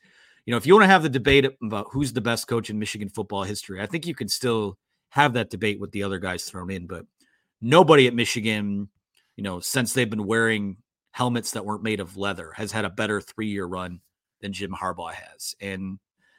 You 0.48 0.52
know, 0.52 0.56
if 0.56 0.66
you 0.66 0.72
want 0.72 0.84
to 0.84 0.88
have 0.88 1.02
the 1.02 1.10
debate 1.10 1.44
about 1.62 1.88
who's 1.90 2.14
the 2.14 2.22
best 2.22 2.48
coach 2.48 2.70
in 2.70 2.78
Michigan 2.78 3.10
football 3.10 3.42
history, 3.42 3.82
I 3.82 3.86
think 3.86 4.06
you 4.06 4.14
can 4.14 4.28
still 4.28 4.78
have 5.10 5.34
that 5.34 5.50
debate 5.50 5.78
with 5.78 5.92
the 5.92 6.02
other 6.02 6.18
guys 6.18 6.44
thrown 6.44 6.70
in. 6.70 6.86
But 6.86 7.04
nobody 7.60 8.06
at 8.06 8.14
Michigan, 8.14 8.88
you 9.36 9.44
know, 9.44 9.60
since 9.60 9.92
they've 9.92 10.08
been 10.08 10.26
wearing 10.26 10.78
helmets 11.10 11.50
that 11.50 11.66
weren't 11.66 11.82
made 11.82 12.00
of 12.00 12.16
leather, 12.16 12.52
has 12.56 12.72
had 12.72 12.86
a 12.86 12.90
better 12.90 13.20
three 13.20 13.48
year 13.48 13.66
run 13.66 14.00
than 14.40 14.54
Jim 14.54 14.72
Harbaugh 14.72 15.12
has. 15.12 15.54
And 15.60 15.98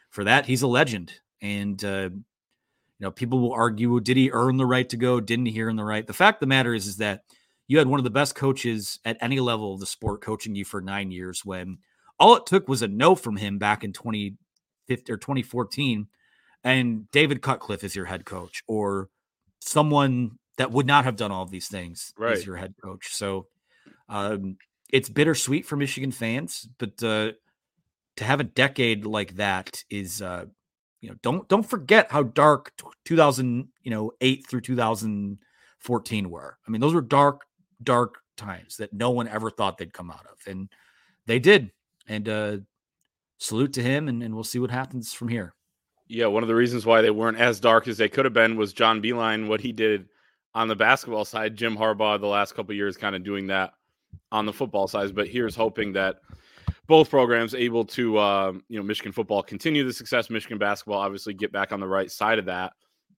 for 0.10 0.24
that, 0.24 0.48
he's 0.48 0.64
a 0.64 0.68
legend. 0.68 1.14
And 1.44 1.86
uh, 1.86 2.10
you 2.10 2.24
know, 3.00 3.12
people 3.12 3.38
will 3.38 3.54
argue, 3.54 4.00
did 4.00 4.18
he 4.18 4.32
earn 4.32 4.58
the 4.58 4.66
right 4.66 4.90
to 4.90 4.98
go? 4.98 5.20
Didn't 5.20 5.46
he 5.46 5.62
earn 5.62 5.76
the 5.76 5.86
right? 5.86 6.08
The 6.08 6.14
fact 6.14 6.38
of 6.38 6.40
the 6.40 6.48
matter 6.48 6.74
is, 6.74 6.88
is 6.88 6.98
that 6.98 7.26
you 7.68 7.78
had 7.78 7.86
one 7.86 8.00
of 8.00 8.06
the 8.06 8.10
best 8.10 8.34
coaches 8.34 8.98
at 9.06 9.20
any 9.22 9.40
level 9.40 9.76
of 9.76 9.80
the 9.80 9.86
sport 9.86 10.22
coaching 10.22 10.56
you 10.56 10.66
for 10.66 10.82
nine 10.82 11.12
years 11.12 11.46
when 11.46 11.78
all 12.20 12.36
it 12.36 12.46
took 12.46 12.68
was 12.68 12.82
a 12.82 12.88
no 12.88 13.16
from 13.16 13.36
him 13.38 13.58
back 13.58 13.84
in 13.84 13.94
2015 13.94 15.14
or 15.14 15.18
2014 15.18 16.08
and 16.64 17.10
david 17.12 17.42
cutcliffe 17.42 17.84
is 17.84 17.96
your 17.96 18.06
head 18.06 18.26
coach 18.26 18.64
or 18.68 19.10
someone 19.62 20.32
that 20.58 20.72
would 20.72 20.86
not 20.86 21.06
have 21.06 21.16
done 21.16 21.32
all 21.32 21.44
of 21.44 21.52
these 21.52 21.68
things 21.68 22.14
Right. 22.18 22.38
is 22.38 22.46
your 22.46 22.58
head 22.58 22.74
coach. 22.84 23.14
So 23.14 23.48
um, 24.10 24.58
it's 24.92 25.08
bittersweet 25.10 25.66
for 25.66 25.76
michigan 25.78 26.12
fans 26.12 26.68
but 26.78 27.02
uh, 27.04 27.32
to 28.18 28.24
have 28.24 28.40
a 28.40 28.44
decade 28.46 29.06
like 29.06 29.36
that 29.36 29.84
is 29.90 30.22
uh, 30.22 30.46
you 31.02 31.10
know 31.10 31.16
don't 31.22 31.48
don't 31.48 31.64
forget 31.70 32.12
how 32.12 32.24
dark 32.24 32.74
t- 32.78 32.86
2000 33.06 33.70
you 33.84 33.92
know 33.92 34.12
8 34.20 34.46
through 34.50 34.62
2014 34.62 36.30
were. 36.30 36.58
I 36.68 36.72
mean 36.72 36.82
those 36.82 36.94
were 36.94 37.02
dark 37.02 37.46
dark 37.82 38.20
times 38.36 38.78
that 38.78 38.92
no 38.94 39.12
one 39.12 39.28
ever 39.28 39.50
thought 39.50 39.78
they'd 39.78 39.94
come 39.94 40.12
out 40.12 40.26
of 40.30 40.38
and 40.48 40.70
they 41.26 41.40
did 41.40 41.72
and 42.10 42.28
uh 42.28 42.58
salute 43.38 43.72
to 43.72 43.82
him 43.82 44.10
and, 44.10 44.22
and 44.22 44.36
we'll 44.36 44.44
see 44.44 44.60
what 44.60 44.70
happens 44.70 45.14
from 45.14 45.30
here 45.30 45.54
Yeah, 46.10 46.26
one 46.26 46.44
of 46.44 46.50
the 46.50 46.56
reasons 46.56 46.86
why 46.86 47.02
they 47.02 47.12
weren't 47.12 47.38
as 47.38 47.60
dark 47.60 47.88
as 47.88 47.98
they 47.98 48.10
could 48.10 48.26
have 48.26 48.34
been 48.34 48.58
was 48.58 48.74
John 48.74 49.02
Beilein, 49.02 49.48
what 49.48 49.62
he 49.62 49.72
did 49.72 50.10
on 50.54 50.68
the 50.68 50.76
basketball 50.76 51.24
side. 51.24 51.56
Jim 51.56 51.78
Harbaugh, 51.78 52.20
the 52.20 52.28
last 52.28 52.56
couple 52.56 52.74
years, 52.76 52.98
kind 52.98 53.16
of 53.16 53.24
doing 53.24 53.48
that 53.48 53.74
on 54.32 54.46
the 54.46 54.54
football 54.54 54.88
side. 54.88 55.14
But 55.16 55.28
here's 55.28 55.56
hoping 55.56 55.94
that 55.94 56.18
both 56.88 57.10
programs 57.10 57.54
able 57.54 57.86
to, 57.86 58.18
uh, 58.18 58.54
you 58.68 58.80
know, 58.80 58.84
Michigan 58.84 59.12
football 59.12 59.44
continue 59.44 59.86
the 59.86 59.94
success. 59.94 60.30
Michigan 60.30 60.58
basketball 60.58 61.00
obviously 61.00 61.34
get 61.34 61.52
back 61.52 61.72
on 61.72 61.80
the 61.80 61.88
right 61.88 62.12
side 62.12 62.40
of 62.40 62.46
that 62.46 62.74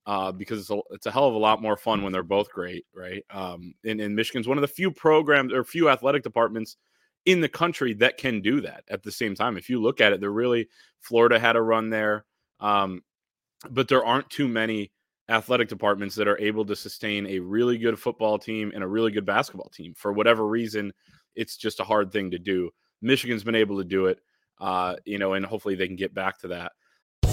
uh, 0.06 0.30
because 0.30 0.60
it's 0.60 0.70
a, 0.70 0.78
it's 0.90 1.06
a 1.06 1.10
hell 1.10 1.26
of 1.26 1.34
a 1.34 1.38
lot 1.38 1.62
more 1.62 1.76
fun 1.76 2.02
when 2.02 2.12
they're 2.12 2.22
both 2.22 2.50
great, 2.50 2.84
right? 2.94 3.24
Um, 3.30 3.74
and, 3.84 4.00
and 4.00 4.14
Michigan's 4.14 4.46
one 4.46 4.58
of 4.58 4.62
the 4.62 4.68
few 4.68 4.90
programs 4.90 5.52
or 5.52 5.64
few 5.64 5.88
athletic 5.88 6.22
departments 6.22 6.76
in 7.24 7.40
the 7.40 7.48
country 7.48 7.94
that 7.94 8.18
can 8.18 8.40
do 8.40 8.60
that 8.62 8.84
at 8.88 9.02
the 9.02 9.12
same 9.12 9.34
time. 9.34 9.56
If 9.56 9.68
you 9.68 9.80
look 9.80 10.00
at 10.00 10.12
it, 10.12 10.20
they're 10.20 10.30
really 10.30 10.68
Florida 11.00 11.38
had 11.38 11.56
a 11.56 11.62
run 11.62 11.90
there. 11.90 12.24
Um, 12.60 13.02
but 13.70 13.88
there 13.88 14.04
aren't 14.04 14.30
too 14.30 14.48
many 14.48 14.92
athletic 15.28 15.68
departments 15.68 16.14
that 16.16 16.28
are 16.28 16.38
able 16.38 16.64
to 16.66 16.76
sustain 16.76 17.26
a 17.26 17.38
really 17.38 17.78
good 17.78 17.98
football 17.98 18.38
team 18.38 18.72
and 18.74 18.82
a 18.82 18.88
really 18.88 19.12
good 19.12 19.26
basketball 19.26 19.70
team. 19.70 19.94
For 19.96 20.12
whatever 20.12 20.46
reason, 20.46 20.92
it's 21.34 21.56
just 21.56 21.80
a 21.80 21.84
hard 21.84 22.12
thing 22.12 22.30
to 22.32 22.38
do. 22.38 22.70
Michigan's 23.00 23.44
been 23.44 23.54
able 23.54 23.78
to 23.78 23.84
do 23.84 24.06
it, 24.06 24.18
uh, 24.60 24.96
you 25.04 25.18
know, 25.18 25.34
and 25.34 25.46
hopefully 25.46 25.74
they 25.74 25.86
can 25.86 25.96
get 25.96 26.14
back 26.14 26.38
to 26.40 26.48
that. 26.48 26.72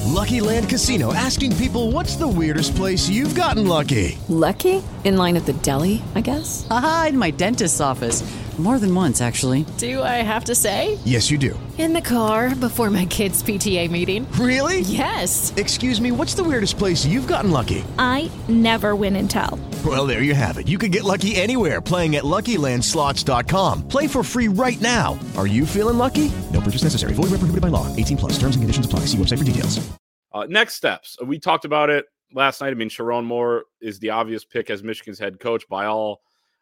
Lucky 0.05 0.41
Land 0.41 0.69
Casino 0.69 1.13
asking 1.13 1.55
people 1.57 1.91
what's 1.91 2.15
the 2.15 2.27
weirdest 2.27 2.75
place 2.75 3.07
you've 3.07 3.35
gotten 3.35 3.67
lucky? 3.67 4.17
Lucky? 4.27 4.83
In 5.03 5.17
line 5.17 5.37
at 5.37 5.45
the 5.45 5.53
deli, 5.53 6.01
I 6.15 6.21
guess? 6.21 6.67
Aha, 6.69 7.07
in 7.09 7.17
my 7.17 7.31
dentist's 7.31 7.79
office. 7.79 8.23
More 8.59 8.77
than 8.77 8.93
once, 8.93 9.21
actually. 9.21 9.65
Do 9.77 10.03
I 10.03 10.21
have 10.21 10.43
to 10.45 10.53
say? 10.53 10.99
Yes, 11.05 11.31
you 11.31 11.37
do. 11.37 11.57
In 11.77 11.93
the 11.93 12.01
car 12.01 12.53
before 12.53 12.89
my 12.89 13.05
kids' 13.05 13.41
PTA 13.41 13.89
meeting. 13.89 14.29
Really? 14.33 14.81
Yes. 14.81 15.53
Excuse 15.55 16.01
me, 16.01 16.11
what's 16.11 16.33
the 16.33 16.43
weirdest 16.43 16.77
place 16.77 17.05
you've 17.05 17.27
gotten 17.27 17.51
lucky? 17.51 17.85
I 17.97 18.29
never 18.49 18.97
win 18.97 19.15
and 19.15 19.29
tell. 19.29 19.57
Well, 19.85 20.05
there 20.05 20.23
you 20.23 20.35
have 20.35 20.57
it. 20.57 20.67
You 20.67 20.77
can 20.77 20.91
get 20.91 21.05
lucky 21.05 21.37
anywhere 21.37 21.79
playing 21.79 22.17
at 22.17 22.25
LuckyLandSlots.com. 22.25 23.87
Play 23.87 24.07
for 24.07 24.23
free 24.23 24.49
right 24.49 24.81
now. 24.81 25.17
Are 25.37 25.47
you 25.47 25.65
feeling 25.65 25.97
lucky? 25.97 26.29
No 26.51 26.59
purchase 26.59 26.83
necessary. 26.83 27.13
Void 27.13 27.31
where 27.31 27.39
prohibited 27.39 27.61
by 27.61 27.69
law. 27.69 27.87
18 27.95 28.17
plus. 28.17 28.33
Terms 28.33 28.57
and 28.57 28.63
conditions 28.63 28.85
apply. 28.85 29.01
See 29.05 29.17
website 29.17 29.37
for 29.37 29.45
details. 29.45 29.89
Uh, 30.33 30.45
next 30.49 30.75
steps. 30.75 31.15
We 31.25 31.39
talked 31.39 31.63
about 31.63 31.89
it 31.89 32.07
last 32.33 32.59
night. 32.59 32.71
I 32.71 32.73
mean, 32.73 32.89
Sherrone 32.89 33.23
Moore 33.23 33.63
is 33.81 33.99
the 33.99 34.09
obvious 34.09 34.43
pick 34.43 34.69
as 34.69 34.83
Michigan's 34.83 35.17
head 35.17 35.39
coach 35.39 35.65
by 35.69 35.85
all 35.85 36.19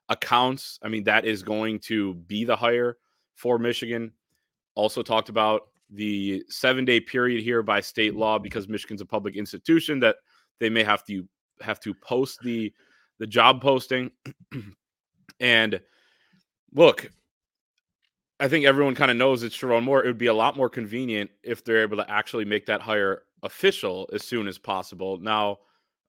accounts. 0.10 0.80
I 0.82 0.90
mean, 0.90 1.04
that 1.06 1.26
is 1.26 1.44
going 1.44 1.80
to 1.82 2.14
be 2.14 2.44
the 2.44 2.56
hire 2.56 2.98
for 3.36 3.58
Michigan. 3.60 4.12
Also 4.76 5.02
talked 5.02 5.30
about 5.30 5.70
the 5.90 6.44
seven 6.50 6.86
day 6.86 7.00
period 7.00 7.44
here 7.44 7.64
by 7.64 7.82
state 7.82 8.16
law 8.16 8.38
because 8.38 8.68
Michigan's 8.68 9.02
a 9.02 9.06
public 9.06 9.36
institution 9.36 10.00
that 10.02 10.18
they 10.60 10.70
may 10.70 10.84
have 10.84 11.04
to 11.06 11.28
have 11.62 11.80
to 11.82 11.94
post 11.94 12.42
the 12.42 12.74
the 13.20 13.28
job 13.28 13.62
posting. 13.62 14.12
and 15.40 15.80
look, 16.74 17.10
I 18.40 18.48
think 18.48 18.66
everyone 18.66 18.96
kind 18.96 19.10
of 19.10 19.18
knows 19.18 19.44
it's 19.44 19.58
Sherrone 19.58 19.84
Moore. 19.84 20.04
It 20.04 20.08
would 20.08 20.18
be 20.18 20.28
a 20.28 20.34
lot 20.34 20.58
more 20.58 20.70
convenient 20.70 21.32
if 21.44 21.64
they're 21.64 21.82
able 21.82 21.98
to 21.98 22.10
actually 22.10 22.46
make 22.46 22.66
that 22.68 22.82
hire 22.82 23.24
official 23.44 24.10
as 24.14 24.24
soon 24.24 24.48
as 24.48 24.58
possible. 24.58 25.18
Now, 25.18 25.60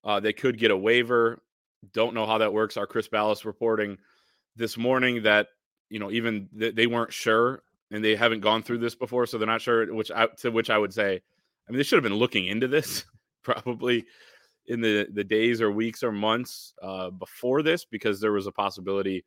uh, 0.05 0.21
they 0.21 0.33
could 0.33 0.59
get 0.59 0.71
a 0.71 0.77
waiver. 0.77 1.43
Don't 1.93 2.15
know 2.15 2.27
how 2.27 2.39
that 2.39 2.53
works. 2.53 2.77
Our 2.77 2.87
Chris 2.87 3.09
Balas 3.09 3.45
reporting 3.45 3.99
this 4.57 4.77
morning 4.77 5.23
that 5.23 5.49
you 5.91 5.99
know 5.99 6.11
even 6.11 6.49
th- 6.59 6.75
they 6.75 6.87
weren't 6.87 7.13
sure 7.13 7.63
and 7.91 8.05
they 8.05 8.15
haven't 8.17 8.41
gone 8.41 8.63
through 8.63 8.79
this 8.79 8.95
before, 8.95 9.27
so 9.27 9.39
they're 9.39 9.47
not 9.47 9.63
sure. 9.63 9.93
Which 9.95 10.11
I, 10.11 10.27
to 10.39 10.51
which 10.51 10.71
I 10.71 10.79
would 10.79 10.93
say, 10.93 11.15
I 11.69 11.71
mean, 11.71 11.79
they 11.79 11.85
should 11.85 11.97
have 11.97 12.03
been 12.11 12.19
looking 12.19 12.47
into 12.47 12.69
this 12.69 13.05
probably 13.43 14.05
in 14.67 14.81
the 14.81 15.09
the 15.13 15.25
days 15.25 15.61
or 15.61 15.71
weeks 15.71 16.03
or 16.03 16.13
months 16.13 16.75
uh, 16.83 17.11
before 17.11 17.63
this 17.63 17.85
because 17.85 18.21
there 18.21 18.33
was 18.33 18.47
a 18.47 18.53
possibility 18.53 19.25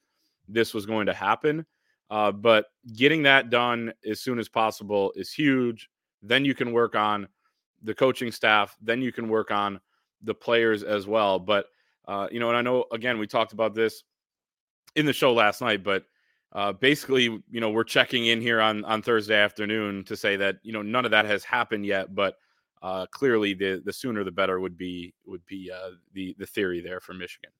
this 0.47 0.73
was 0.73 0.85
going 0.85 1.05
to 1.07 1.13
happen. 1.13 1.65
Uh, 2.09 2.31
but 2.31 2.65
getting 2.93 3.23
that 3.23 3.49
done 3.49 3.93
as 4.05 4.19
soon 4.19 4.37
as 4.37 4.49
possible 4.49 5.13
is 5.15 5.31
huge. 5.31 5.89
Then 6.21 6.43
you 6.43 6.53
can 6.53 6.73
work 6.73 6.93
on 6.93 7.27
the 7.83 7.93
coaching 7.93 8.31
staff. 8.31 8.75
Then 8.81 9.01
you 9.01 9.13
can 9.13 9.29
work 9.29 9.49
on 9.49 9.79
the 10.21 10.33
players 10.33 10.83
as 10.83 11.07
well. 11.07 11.39
But 11.39 11.67
uh, 12.07 12.27
you 12.31 12.39
know, 12.39 12.49
and 12.49 12.57
I 12.57 12.61
know 12.61 12.85
again 12.91 13.17
we 13.19 13.27
talked 13.27 13.53
about 13.53 13.73
this 13.75 14.03
in 14.95 15.05
the 15.05 15.13
show 15.13 15.33
last 15.33 15.61
night, 15.61 15.83
but 15.83 16.05
uh, 16.53 16.73
basically, 16.73 17.23
you 17.23 17.61
know, 17.61 17.69
we're 17.69 17.83
checking 17.83 18.25
in 18.25 18.41
here 18.41 18.59
on 18.61 18.83
on 18.85 19.01
Thursday 19.01 19.35
afternoon 19.37 20.03
to 20.05 20.15
say 20.17 20.35
that 20.37 20.57
you 20.63 20.73
know 20.73 20.81
none 20.81 21.05
of 21.05 21.11
that 21.11 21.25
has 21.25 21.43
happened 21.43 21.85
yet, 21.85 22.13
but 22.13 22.35
uh, 22.81 23.05
clearly 23.11 23.53
the 23.53 23.81
the 23.85 23.93
sooner 23.93 24.23
the 24.23 24.31
better 24.31 24.59
would 24.59 24.77
be 24.77 25.13
would 25.25 25.45
be 25.45 25.71
uh, 25.71 25.91
the 26.13 26.35
the 26.39 26.45
theory 26.47 26.81
there 26.81 26.99
for 26.99 27.13
Michigan. 27.13 27.51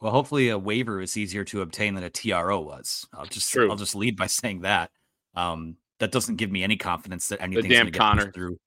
well 0.00 0.12
hopefully 0.12 0.48
a 0.50 0.58
waiver 0.58 1.00
is 1.00 1.16
easier 1.16 1.44
to 1.44 1.62
obtain 1.62 1.94
than 1.94 2.04
a 2.04 2.10
tro 2.10 2.60
was 2.60 3.06
i'll 3.14 3.26
just 3.26 3.50
True. 3.50 3.70
i'll 3.70 3.76
just 3.76 3.94
lead 3.94 4.16
by 4.16 4.26
saying 4.40 4.60
that 4.60 4.90
um 5.34 5.76
that 5.98 6.12
doesn't 6.12 6.36
give 6.36 6.50
me 6.50 6.62
any 6.62 6.76
confidence 6.76 7.28
that 7.28 7.40
anything's 7.40 7.66
gonna 7.78 7.90
get 7.90 7.92
pushed 7.92 7.98
Connor. 7.98 8.32
through 8.32 8.58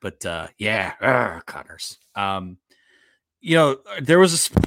but 0.00 0.24
uh 0.24 0.46
yeah 0.58 1.40
connors 1.46 1.98
um 2.14 2.56
you 3.46 3.54
know 3.54 3.76
there 4.02 4.18
was 4.18 4.50
a 4.50 4.60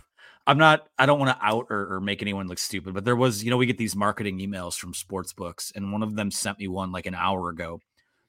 i'm 0.48 0.58
not 0.58 0.88
i 0.98 1.06
don't 1.06 1.20
want 1.20 1.38
to 1.38 1.46
out 1.46 1.68
or, 1.70 1.96
or 1.96 2.02
make 2.02 2.22
anyone 2.22 2.48
look 2.48 2.58
stupid 2.58 2.94
but 2.94 3.04
there 3.04 3.16
was 3.16 3.44
you 3.44 3.50
know 3.50 3.58
we 3.58 3.66
get 3.66 3.78
these 3.78 3.96
marketing 3.96 4.40
emails 4.40 4.76
from 4.76 4.94
sports 4.94 5.34
books 5.34 5.72
and 5.76 5.92
one 5.92 6.02
of 6.02 6.16
them 6.16 6.32
sent 6.32 6.58
me 6.60 6.68
one 6.68 6.92
like 6.92 7.06
an 7.06 7.14
hour 7.14 7.50
ago 7.50 7.82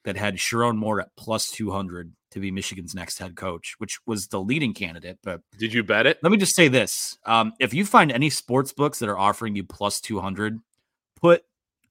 that 0.03 0.17
had 0.17 0.35
Sherrone 0.35 0.77
Moore 0.77 0.99
at 0.99 1.15
plus 1.15 1.51
200 1.51 2.11
to 2.31 2.39
be 2.39 2.49
Michigan's 2.49 2.95
next 2.95 3.19
head 3.19 3.35
coach, 3.35 3.75
which 3.77 3.99
was 4.07 4.27
the 4.27 4.41
leading 4.41 4.73
candidate. 4.73 5.19
But 5.21 5.41
Did 5.59 5.73
you 5.73 5.83
bet 5.83 6.07
it? 6.07 6.17
let 6.23 6.31
me 6.31 6.37
just 6.37 6.55
say 6.55 6.67
this. 6.69 7.19
Um, 7.25 7.53
if 7.59 7.73
you 7.73 7.85
find 7.85 8.11
any 8.11 8.31
sports 8.31 8.73
books 8.73 8.99
that 8.99 9.09
are 9.09 9.17
offering 9.19 9.55
you 9.55 9.63
plus 9.63 10.01
200, 10.01 10.59
put 11.17 11.43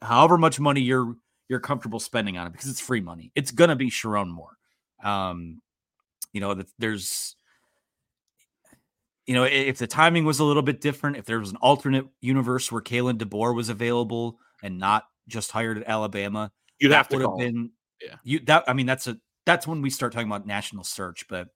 however 0.02 0.38
much 0.38 0.58
money 0.58 0.80
you're 0.80 1.14
you're 1.48 1.60
comfortable 1.60 2.00
spending 2.00 2.36
on 2.36 2.46
it 2.46 2.52
because 2.52 2.68
it's 2.68 2.80
free 2.80 3.00
money. 3.00 3.30
It's 3.34 3.50
gonna 3.50 3.76
be 3.76 3.90
Sherrone 3.90 4.30
Moore. 4.30 4.56
Um, 5.04 5.60
you 6.32 6.40
know, 6.40 6.54
that 6.54 6.66
there's 6.78 7.36
you 9.30 9.36
know, 9.36 9.44
if 9.44 9.78
the 9.78 9.86
timing 9.86 10.24
was 10.24 10.40
a 10.40 10.44
little 10.44 10.60
bit 10.60 10.80
different, 10.80 11.16
if 11.16 11.24
there 11.24 11.38
was 11.38 11.50
an 11.50 11.56
alternate 11.58 12.04
universe 12.20 12.72
where 12.72 12.82
Kalen 12.82 13.16
DeBoer 13.16 13.54
was 13.54 13.68
available 13.68 14.40
and 14.60 14.76
not 14.76 15.04
just 15.28 15.52
hired 15.52 15.78
at 15.78 15.86
Alabama, 15.86 16.50
you'd 16.80 16.90
have 16.90 17.08
to 17.10 17.20
have 17.20 17.38
been 17.38 17.70
Yeah. 18.02 18.16
you 18.24 18.40
that 18.46 18.64
I 18.66 18.72
mean 18.72 18.86
that's 18.86 19.06
a 19.06 19.16
that's 19.46 19.68
when 19.68 19.82
we 19.82 19.90
start 19.90 20.12
talking 20.12 20.26
about 20.26 20.48
national 20.48 20.82
search. 20.82 21.28
But 21.28 21.46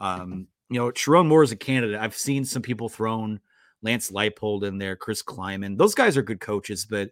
um, 0.00 0.48
you 0.68 0.78
know, 0.78 0.90
Sherrone 0.90 1.26
Moore 1.26 1.42
is 1.42 1.50
a 1.50 1.56
candidate. 1.56 1.98
I've 1.98 2.14
seen 2.14 2.44
some 2.44 2.60
people 2.60 2.90
thrown 2.90 3.40
Lance 3.80 4.10
Leipold 4.10 4.62
in 4.64 4.76
there, 4.76 4.94
Chris 4.94 5.22
Klieman. 5.22 5.78
Those 5.78 5.94
guys 5.94 6.18
are 6.18 6.22
good 6.22 6.40
coaches, 6.40 6.84
but 6.84 7.08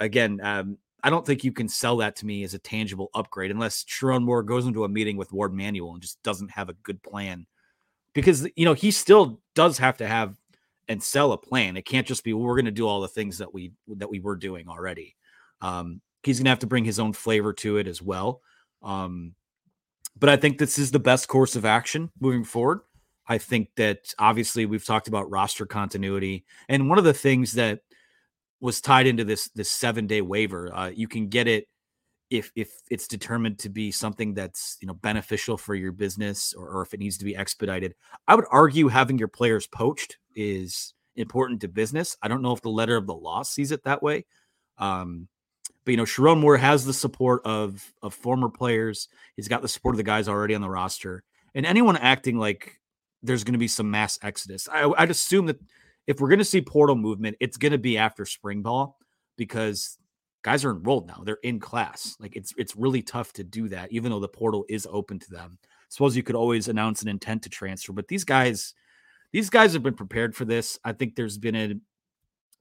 again, 0.00 0.38
um, 0.42 0.76
I 1.02 1.08
don't 1.08 1.24
think 1.24 1.44
you 1.44 1.52
can 1.52 1.70
sell 1.70 1.96
that 1.96 2.14
to 2.16 2.26
me 2.26 2.44
as 2.44 2.52
a 2.52 2.58
tangible 2.58 3.08
upgrade 3.14 3.50
unless 3.50 3.84
Sherrone 3.84 4.22
Moore 4.22 4.42
goes 4.42 4.66
into 4.66 4.84
a 4.84 4.88
meeting 4.90 5.16
with 5.16 5.32
Warde 5.32 5.54
Manuel 5.54 5.94
and 5.94 6.02
just 6.02 6.22
doesn't 6.22 6.50
have 6.50 6.68
a 6.68 6.74
good 6.82 7.02
plan. 7.02 7.46
Because 8.16 8.48
you 8.56 8.64
know, 8.64 8.72
he 8.72 8.90
still 8.90 9.40
does 9.54 9.78
have 9.78 9.98
to 9.98 10.06
have 10.06 10.36
and 10.88 11.02
sell 11.02 11.32
a 11.32 11.38
plan. 11.38 11.76
It 11.76 11.84
can't 11.84 12.06
just 12.06 12.24
be 12.24 12.32
well, 12.32 12.44
we're 12.44 12.54
going 12.54 12.64
to 12.64 12.70
do 12.70 12.86
all 12.86 13.00
the 13.00 13.08
things 13.08 13.38
that 13.38 13.52
we 13.52 13.72
that 13.88 14.08
we 14.08 14.20
were 14.20 14.36
doing 14.36 14.68
already. 14.68 15.14
Um, 15.60 16.00
he's 16.22 16.38
going 16.38 16.46
to 16.46 16.50
have 16.50 16.60
to 16.60 16.66
bring 16.66 16.84
his 16.84 16.98
own 16.98 17.12
flavor 17.12 17.52
to 17.52 17.76
it 17.76 17.86
as 17.86 18.00
well. 18.00 18.40
Um, 18.82 19.34
but 20.18 20.30
I 20.30 20.36
think 20.36 20.58
this 20.58 20.78
is 20.78 20.90
the 20.90 20.98
best 20.98 21.28
course 21.28 21.56
of 21.56 21.64
action 21.64 22.10
moving 22.18 22.44
forward. 22.44 22.80
I 23.28 23.38
think 23.38 23.68
that 23.76 24.14
obviously 24.18 24.64
we've 24.66 24.84
talked 24.84 25.08
about 25.08 25.30
roster 25.30 25.66
continuity, 25.66 26.46
and 26.68 26.88
one 26.88 26.98
of 26.98 27.04
the 27.04 27.12
things 27.12 27.52
that 27.52 27.80
was 28.60 28.80
tied 28.80 29.06
into 29.06 29.24
this 29.24 29.48
this 29.50 29.70
seven 29.70 30.06
day 30.06 30.22
waiver, 30.22 30.74
uh, 30.74 30.88
you 30.88 31.06
can 31.06 31.28
get 31.28 31.48
it 31.48 31.68
if 32.30 32.50
if 32.56 32.70
it's 32.90 33.06
determined 33.06 33.58
to 33.60 33.68
be 33.68 33.90
something 33.90 34.34
that's 34.34 34.76
you 34.80 34.86
know 34.86 34.94
beneficial 34.94 35.56
for 35.56 35.74
your 35.74 35.92
business 35.92 36.54
or, 36.54 36.68
or 36.68 36.82
if 36.82 36.92
it 36.92 37.00
needs 37.00 37.18
to 37.18 37.24
be 37.24 37.36
expedited. 37.36 37.94
I 38.26 38.34
would 38.34 38.46
argue 38.50 38.88
having 38.88 39.18
your 39.18 39.28
players 39.28 39.66
poached 39.66 40.18
is 40.34 40.94
important 41.14 41.60
to 41.60 41.68
business. 41.68 42.16
I 42.22 42.28
don't 42.28 42.42
know 42.42 42.52
if 42.52 42.62
the 42.62 42.68
letter 42.68 42.96
of 42.96 43.06
the 43.06 43.14
law 43.14 43.42
sees 43.42 43.72
it 43.72 43.84
that 43.84 44.02
way. 44.02 44.26
Um, 44.78 45.28
but 45.84 45.92
you 45.92 45.96
know, 45.96 46.04
Sherrone 46.04 46.40
Moore 46.40 46.56
has 46.56 46.84
the 46.84 46.92
support 46.92 47.42
of 47.44 47.92
of 48.02 48.12
former 48.12 48.48
players. 48.48 49.08
He's 49.36 49.48
got 49.48 49.62
the 49.62 49.68
support 49.68 49.94
of 49.94 49.98
the 49.98 50.02
guys 50.02 50.28
already 50.28 50.54
on 50.54 50.60
the 50.60 50.68
roster, 50.68 51.22
and 51.54 51.64
anyone 51.64 51.96
acting 51.96 52.38
like 52.38 52.80
there's 53.22 53.44
going 53.44 53.54
to 53.54 53.58
be 53.58 53.68
some 53.68 53.90
mass 53.90 54.18
exodus. 54.22 54.68
I, 54.70 54.90
I'd 54.98 55.10
assume 55.10 55.46
that 55.46 55.60
if 56.06 56.20
we're 56.20 56.28
going 56.28 56.40
to 56.40 56.44
see 56.44 56.60
portal 56.60 56.96
movement, 56.96 57.36
it's 57.40 57.56
going 57.56 57.72
to 57.72 57.78
be 57.78 57.98
after 57.98 58.26
spring 58.26 58.62
ball 58.62 58.98
because 59.36 59.96
guys 60.46 60.64
are 60.64 60.70
enrolled 60.70 61.08
now. 61.08 61.22
They're 61.24 61.40
in 61.42 61.58
class. 61.58 62.16
Like 62.20 62.36
it's 62.36 62.54
it's 62.56 62.76
really 62.76 63.02
tough 63.02 63.32
to 63.32 63.42
do 63.42 63.68
that, 63.70 63.90
even 63.90 64.12
though 64.12 64.20
the 64.20 64.28
portal 64.28 64.64
is 64.68 64.86
open 64.88 65.18
to 65.18 65.30
them. 65.30 65.58
I 65.60 65.66
suppose 65.88 66.16
you 66.16 66.22
could 66.22 66.36
always 66.36 66.68
announce 66.68 67.02
an 67.02 67.08
intent 67.08 67.42
to 67.42 67.48
transfer, 67.48 67.92
but 67.92 68.06
these 68.06 68.22
guys, 68.22 68.72
these 69.32 69.50
guys 69.50 69.72
have 69.72 69.82
been 69.82 69.94
prepared 69.94 70.36
for 70.36 70.44
this. 70.44 70.78
I 70.84 70.92
think 70.92 71.16
there's 71.16 71.36
been 71.36 71.56
a 71.56 71.74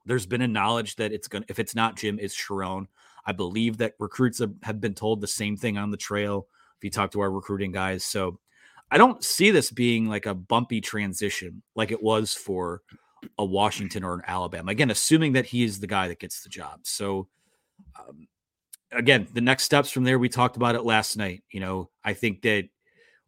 there's 0.08 0.25
been 0.25 0.42
a 0.42 0.48
knowledge 0.48 0.96
that 0.96 1.12
it's 1.12 1.27
gonna 1.27 1.46
if 1.48 1.60
it's 1.60 1.75
not 1.75 1.96
Jim, 1.96 2.18
it's 2.20 2.36
Sherrone. 2.36 2.88
I 3.24 3.34
believe 3.34 3.77
that 3.77 3.94
recruits 4.00 4.39
have, 4.39 4.54
have 4.63 4.82
been 4.82 4.96
told 4.96 5.22
the 5.22 5.27
same 5.27 5.56
thing 5.56 5.77
on 5.77 5.92
the 5.92 5.98
trail. 5.98 6.48
If 6.77 6.84
you 6.84 6.89
talk 6.89 7.12
to 7.12 7.20
our 7.22 7.32
recruiting 7.32 7.72
guys, 7.72 8.04
so 8.04 8.39
I 8.89 8.98
don't 8.98 9.24
see 9.24 9.51
this 9.51 9.70
being 9.70 10.10
like 10.10 10.25
a 10.25 10.34
bumpy 10.34 10.82
transition 10.82 11.62
like 11.75 11.92
it 11.92 12.01
was 12.01 12.34
for 12.34 12.82
a 13.38 13.46
Washington 13.46 14.04
or 14.04 14.15
an 14.15 14.22
Alabama. 14.25 14.72
Again, 14.72 14.89
assuming 14.89 15.34
that 15.34 15.46
he 15.46 15.63
is 15.63 15.80
the 15.80 15.88
guy 15.88 16.08
that 16.08 16.20
gets 16.20 16.42
the 16.42 16.50
job. 16.50 16.82
So, 16.84 17.27
um, 18.00 18.27
again, 18.91 19.27
the 19.34 19.41
next 19.41 19.63
steps 19.63 19.91
from 19.91 20.03
there, 20.03 20.20
we 20.20 20.29
talked 20.29 20.58
about 20.58 20.75
it 20.75 20.84
last 20.84 21.17
night. 21.17 21.44
You 21.51 21.60
know, 21.60 21.89
I 22.03 22.13
think 22.13 22.41
that 22.44 22.70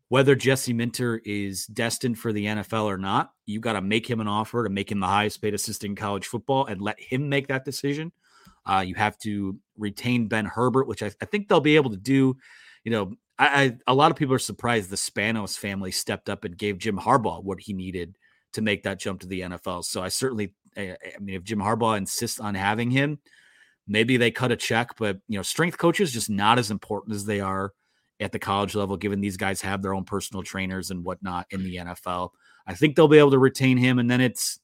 whether 0.09 0.35
Jesse 0.35 0.73
Minter 0.73 1.21
is 1.25 1.65
destined 1.65 2.17
for 2.17 2.31
the 2.31 2.45
NFL 2.45 2.85
or 2.85 2.97
not, 2.97 3.31
you 3.45 3.59
got 3.59 3.73
to 3.73 3.81
make 3.81 4.09
him 4.09 4.21
an 4.21 4.27
offer 4.27 4.63
to 4.63 4.69
make 4.69 4.91
him 4.91 4.99
the 4.99 5.07
highest 5.07 5.41
paid 5.41 5.53
assistant 5.53 5.91
in 5.91 5.95
college 5.95 6.25
football 6.25 6.65
and 6.65 6.81
let 6.81 6.99
him 6.99 7.27
make 7.27 7.47
that 7.47 7.65
decision. 7.65 8.12
Uh, 8.65 8.83
you 8.86 8.95
have 8.95 9.17
to 9.19 9.57
retain 9.77 10.27
Ben 10.27 10.45
Herbert, 10.45 10.88
which 10.88 11.03
I, 11.03 11.12
I 11.21 11.25
think 11.25 11.47
they'll 11.47 11.60
be 11.60 11.75
able 11.75 11.91
to 11.91 11.97
do. 11.97 12.38
You 12.83 12.91
know, 12.91 13.13
I, 13.38 13.63
I, 13.63 13.77
a 13.88 13.93
lot 13.93 14.12
of 14.12 14.17
people 14.17 14.33
are 14.33 14.39
surprised 14.39 14.89
the 14.89 14.95
Spanos 14.95 15.57
family 15.57 15.91
stepped 15.91 16.29
up 16.29 16.45
and 16.45 16.57
gave 16.57 16.77
Jim 16.77 16.97
Harbaugh 16.97 17.43
what 17.43 17.60
he 17.60 17.73
needed 17.73 18.15
to 18.53 18.62
make 18.62 18.83
that 18.83 18.99
jump 18.99 19.21
to 19.21 19.27
the 19.27 19.41
NFL. 19.41 19.83
So 19.83 20.01
I 20.01 20.07
certainly, 20.07 20.53
I, 20.75 20.95
I 21.15 21.19
mean, 21.19 21.36
if 21.36 21.43
Jim 21.43 21.60
Harbaugh 21.60 21.97
insists 21.97 22.39
on 22.39 22.55
having 22.55 22.91
him, 22.91 23.19
maybe 23.88 24.17
they 24.17 24.32
cut 24.32 24.52
a 24.52 24.56
check. 24.56 24.97
But 24.97 25.19
you 25.28 25.38
know, 25.38 25.43
strength 25.43 25.78
coaches 25.78 26.12
just 26.12 26.30
not 26.30 26.60
as 26.60 26.71
important 26.71 27.15
as 27.15 27.26
they 27.26 27.39
are 27.39 27.73
at 28.19 28.32
the 28.32 28.39
college 28.39 28.76
level, 28.76 28.97
given 28.97 29.21
these 29.21 29.38
guys 29.38 29.62
have 29.62 29.82
their 29.82 29.93
own 29.93 30.04
personal 30.04 30.43
trainers 30.43 30.91
and 30.91 31.04
whatnot 31.04 31.47
in 31.52 31.63
the 31.63 31.76
NFL. 31.78 32.32
I 32.65 32.73
think 32.73 32.95
they'll 32.95 33.08
be 33.08 33.19
able 33.19 33.32
to 33.32 33.39
retain 33.39 33.78
him, 33.78 34.00
and 34.00 34.10
then 34.10 34.21
it's 34.21 34.60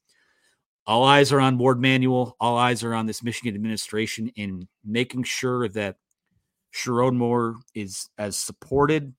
all 0.85 1.03
eyes 1.03 1.31
are 1.31 1.39
on 1.39 1.57
Warde 1.57 1.79
Manuel. 1.79 2.35
All 2.39 2.57
eyes 2.57 2.83
are 2.83 2.93
on 2.93 3.05
this 3.05 3.23
Michigan 3.23 3.55
administration 3.55 4.29
in 4.35 4.67
making 4.83 5.23
sure 5.23 5.69
that 5.69 5.97
Sherrone 6.73 7.15
Moore 7.15 7.55
is 7.73 8.09
as 8.17 8.35
supported 8.37 9.13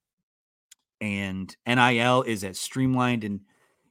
and 1.00 1.56
NIL 1.66 2.22
is 2.22 2.44
as 2.44 2.58
streamlined. 2.58 3.24
And, 3.24 3.40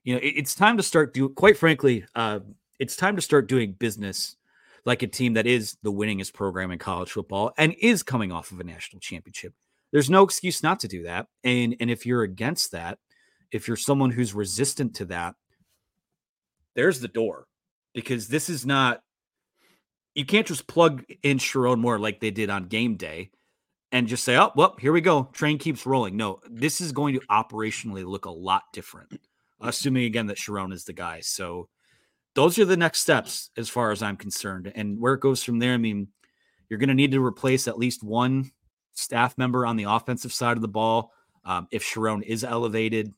you 0.04 0.14
know, 0.14 0.20
it, 0.20 0.34
it's 0.36 0.54
time 0.54 0.78
to 0.78 0.84
start 0.84 1.14
do 1.14 1.30
quite 1.30 1.58
frankly, 1.58 2.06
uh, 2.14 2.42
it's 2.80 2.96
time 2.96 3.16
to 3.16 3.22
start 3.22 3.48
doing 3.48 3.74
business 3.74 4.36
like 4.86 5.04
a 5.04 5.08
team 5.08 5.34
that 5.34 5.48
is 5.48 5.78
the 5.84 5.92
winningest 5.92 6.34
program 6.34 6.72
in 6.72 6.80
college 6.80 7.12
football 7.12 7.54
and 7.58 7.74
is 7.80 8.04
coming 8.04 8.32
off 8.32 8.52
of 8.52 8.60
a 8.60 8.64
national 8.64 9.00
championship. 9.00 9.54
There's 9.92 10.10
no 10.10 10.24
excuse 10.24 10.64
not 10.64 10.80
to 10.82 10.88
do 10.88 11.04
that. 11.04 11.28
And 11.44 11.76
and 11.80 11.90
if 11.90 12.06
you're 12.06 12.24
against 12.24 12.72
that, 12.72 12.98
if 13.52 13.68
you're 13.68 13.78
someone 13.78 14.12
who's 14.12 14.34
resistant 14.34 14.96
to 14.96 15.06
that, 15.06 15.36
there's 16.76 17.00
the 17.00 17.08
door 17.08 17.46
because 17.94 18.28
this 18.28 18.50
is 18.50 18.66
not 18.66 19.02
you 20.16 20.26
can't 20.26 20.48
just 20.48 20.68
plug 20.68 21.04
in 21.24 21.38
Sherrone 21.38 21.80
Moore 21.80 22.00
like 22.00 22.20
they 22.20 22.32
did 22.32 22.50
on 22.50 22.68
game 22.68 22.98
day 22.98 23.32
and 23.92 24.08
just 24.08 24.24
say, 24.24 24.38
oh, 24.38 24.52
well, 24.56 24.76
here 24.80 24.92
we 24.92 25.02
go. 25.02 25.30
Train 25.34 25.58
keeps 25.58 25.86
rolling. 25.86 26.18
No, 26.18 26.40
this 26.50 26.82
is 26.82 26.92
going 26.92 27.14
to 27.14 27.26
operationally 27.28 28.06
look 28.06 28.26
a 28.26 28.32
lot 28.32 28.64
different, 28.74 29.20
assuming 29.62 30.06
again 30.06 30.28
that 30.28 30.38
Sherrone 30.38 30.74
is 30.74 30.84
the 30.84 30.94
guy. 30.94 31.20
So 31.22 31.70
those 32.36 32.58
are 32.60 32.66
the 32.66 32.78
next 32.78 33.00
steps 33.00 33.50
as 33.58 33.70
far 33.70 33.92
as 33.92 34.02
I'm 34.02 34.18
concerned. 34.18 34.72
And 34.74 35.00
where 35.00 35.14
it 35.14 35.22
goes 35.22 35.44
from 35.44 35.60
there, 35.60 35.74
I 35.74 35.78
mean, 35.78 36.08
you're 36.70 36.80
going 36.80 36.90
to 36.90 36.96
need 36.96 37.12
to 37.12 37.24
replace 37.24 37.68
at 37.68 37.78
least 37.78 38.04
one 38.04 38.52
staff 38.94 39.38
member 39.38 39.66
on 39.66 39.76
the 39.76 39.84
offensive 39.84 40.34
side 40.34 40.58
of 40.58 40.62
the 40.62 40.68
ball. 40.68 41.12
Um, 41.46 41.68
if 41.72 41.84
Sherrone 41.84 42.24
is 42.24 42.44
elevated, 42.44 43.14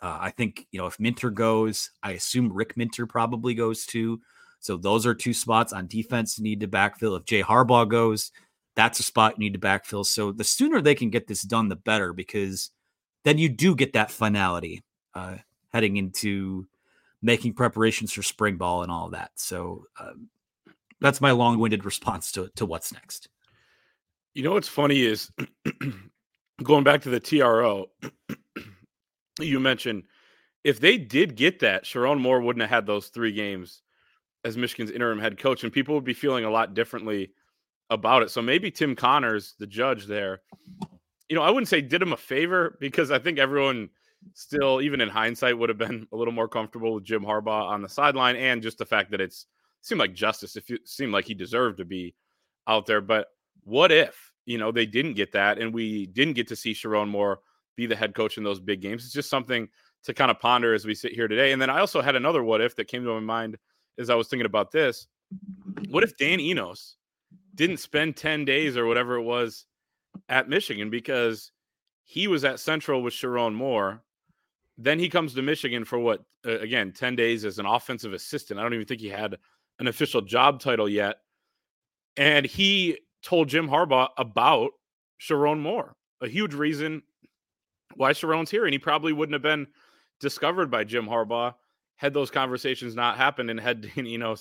uh, 0.00 0.18
I 0.20 0.30
think, 0.30 0.66
you 0.70 0.80
know, 0.80 0.86
if 0.86 0.98
Minter 0.98 1.30
goes, 1.30 1.90
I 2.02 2.12
assume 2.12 2.52
Rick 2.52 2.76
Minter 2.76 3.06
probably 3.06 3.54
goes 3.54 3.84
too. 3.84 4.20
So 4.60 4.76
those 4.76 5.06
are 5.06 5.14
two 5.14 5.34
spots 5.34 5.72
on 5.72 5.86
defense 5.86 6.38
you 6.38 6.44
need 6.44 6.60
to 6.60 6.68
backfill. 6.68 7.18
If 7.18 7.24
Jay 7.24 7.42
Harbaugh 7.42 7.88
goes, 7.88 8.30
that's 8.76 9.00
a 9.00 9.02
spot 9.02 9.34
you 9.36 9.40
need 9.40 9.54
to 9.54 9.58
backfill. 9.58 10.06
So 10.06 10.32
the 10.32 10.44
sooner 10.44 10.80
they 10.80 10.94
can 10.94 11.10
get 11.10 11.26
this 11.26 11.42
done, 11.42 11.68
the 11.68 11.76
better, 11.76 12.12
because 12.12 12.70
then 13.24 13.36
you 13.36 13.48
do 13.48 13.74
get 13.74 13.94
that 13.94 14.10
finality 14.10 14.82
uh, 15.14 15.36
heading 15.68 15.96
into 15.96 16.66
making 17.22 17.54
preparations 17.54 18.12
for 18.12 18.22
spring 18.22 18.56
ball 18.56 18.82
and 18.82 18.90
all 18.90 19.06
of 19.06 19.12
that. 19.12 19.30
So 19.36 19.84
um, 19.98 20.28
that's 21.00 21.20
my 21.20 21.30
long-winded 21.30 21.84
response 21.84 22.32
to 22.32 22.50
to 22.56 22.66
what's 22.66 22.92
next. 22.92 23.28
You 24.34 24.42
know 24.42 24.52
what's 24.52 24.68
funny 24.68 25.02
is 25.02 25.30
going 26.62 26.84
back 26.84 27.02
to 27.02 27.10
the 27.10 27.20
TRO. 27.20 27.86
you 29.40 29.60
mentioned 29.60 30.04
if 30.64 30.80
they 30.80 30.98
did 30.98 31.36
get 31.36 31.60
that, 31.60 31.84
Sherrone 31.84 32.20
Moore 32.20 32.40
wouldn't 32.40 32.62
have 32.62 32.70
had 32.70 32.86
those 32.86 33.08
three 33.08 33.32
games 33.32 33.82
as 34.44 34.56
Michigan's 34.56 34.90
interim 34.90 35.18
head 35.18 35.38
coach, 35.38 35.64
and 35.64 35.72
people 35.72 35.94
would 35.94 36.04
be 36.04 36.14
feeling 36.14 36.44
a 36.44 36.50
lot 36.50 36.74
differently 36.74 37.32
about 37.88 38.22
it. 38.22 38.30
So 38.30 38.40
maybe 38.40 38.70
Tim 38.70 38.94
Connors, 38.94 39.54
the 39.58 39.66
judge 39.66 40.06
there, 40.06 40.42
you 41.28 41.36
know, 41.36 41.42
I 41.42 41.50
wouldn't 41.50 41.68
say 41.68 41.80
did 41.80 42.02
him 42.02 42.12
a 42.12 42.16
favor 42.16 42.76
because 42.80 43.10
I 43.10 43.18
think 43.18 43.38
everyone 43.38 43.90
still, 44.34 44.80
even 44.80 45.00
in 45.00 45.08
hindsight, 45.08 45.58
would 45.58 45.68
have 45.68 45.78
been 45.78 46.06
a 46.12 46.16
little 46.16 46.32
more 46.32 46.48
comfortable 46.48 46.94
with 46.94 47.04
Jim 47.04 47.22
Harbaugh 47.22 47.68
on 47.68 47.82
the 47.82 47.88
sideline, 47.88 48.36
and 48.36 48.62
just 48.62 48.78
the 48.78 48.86
fact 48.86 49.10
that 49.10 49.20
it's 49.20 49.46
seemed 49.82 50.00
like 50.00 50.14
justice. 50.14 50.56
If 50.56 50.70
it 50.70 50.88
seemed 50.88 51.12
like 51.12 51.26
he 51.26 51.34
deserved 51.34 51.78
to 51.78 51.84
be 51.84 52.14
out 52.66 52.86
there, 52.86 53.00
but 53.00 53.28
what 53.64 53.92
if 53.92 54.32
you 54.46 54.58
know 54.58 54.72
they 54.72 54.86
didn't 54.86 55.14
get 55.14 55.32
that, 55.32 55.58
and 55.58 55.72
we 55.72 56.06
didn't 56.06 56.34
get 56.34 56.48
to 56.48 56.56
see 56.56 56.72
Sherrone 56.72 57.08
Moore 57.08 57.40
be 57.76 57.86
the 57.86 57.96
head 57.96 58.14
coach 58.14 58.38
in 58.38 58.44
those 58.44 58.60
big 58.60 58.80
games? 58.80 59.04
It's 59.04 59.14
just 59.14 59.30
something 59.30 59.68
to 60.04 60.14
kind 60.14 60.30
of 60.30 60.38
ponder 60.38 60.74
as 60.74 60.86
we 60.86 60.94
sit 60.94 61.12
here 61.12 61.28
today. 61.28 61.52
And 61.52 61.60
then 61.60 61.70
I 61.70 61.80
also 61.80 62.00
had 62.00 62.16
another 62.16 62.42
what 62.42 62.60
if 62.60 62.74
that 62.76 62.88
came 62.88 63.04
to 63.04 63.14
my 63.14 63.20
mind 63.20 63.58
as 63.98 64.08
I 64.08 64.14
was 64.14 64.28
thinking 64.28 64.46
about 64.46 64.70
this. 64.70 65.06
What 65.90 66.02
if 66.02 66.16
Dan 66.16 66.40
Enos 66.40 66.96
didn't 67.54 67.76
spend 67.76 68.16
10 68.16 68.46
days 68.46 68.76
or 68.76 68.86
whatever 68.86 69.16
it 69.16 69.22
was 69.22 69.66
at 70.28 70.48
Michigan 70.48 70.90
because 70.90 71.52
he 72.04 72.26
was 72.26 72.44
at 72.44 72.60
Central 72.60 73.02
with 73.02 73.14
Sherrone 73.14 73.54
Moore. 73.54 74.02
Then 74.82 74.98
he 74.98 75.08
comes 75.08 75.34
to 75.34 75.42
Michigan 75.42 75.84
for 75.84 75.98
what, 75.98 76.24
uh, 76.46 76.58
again, 76.60 76.92
10 76.92 77.14
days 77.14 77.44
as 77.44 77.58
an 77.58 77.66
offensive 77.66 78.14
assistant. 78.14 78.58
I 78.58 78.62
don't 78.62 78.72
even 78.72 78.86
think 78.86 79.00
he 79.00 79.08
had 79.08 79.36
an 79.78 79.88
official 79.88 80.22
job 80.22 80.58
title 80.60 80.88
yet. 80.88 81.16
And 82.16 82.46
he 82.46 82.98
told 83.22 83.48
Jim 83.48 83.68
Harbaugh 83.68 84.08
about 84.16 84.70
Sherrone 85.20 85.60
Moore, 85.60 85.94
a 86.22 86.28
huge 86.28 86.54
reason 86.54 87.02
why 87.94 88.12
Sherrone's 88.12 88.50
here. 88.50 88.64
And 88.64 88.72
he 88.72 88.78
probably 88.78 89.12
wouldn't 89.12 89.34
have 89.34 89.42
been 89.42 89.66
discovered 90.18 90.70
by 90.70 90.84
Jim 90.84 91.06
Harbaugh 91.06 91.54
had 91.96 92.14
those 92.14 92.30
conversations 92.30 92.94
not 92.94 93.18
happened 93.18 93.50
and 93.50 93.60
had 93.60 93.90
you 93.94 94.16
know 94.16 94.34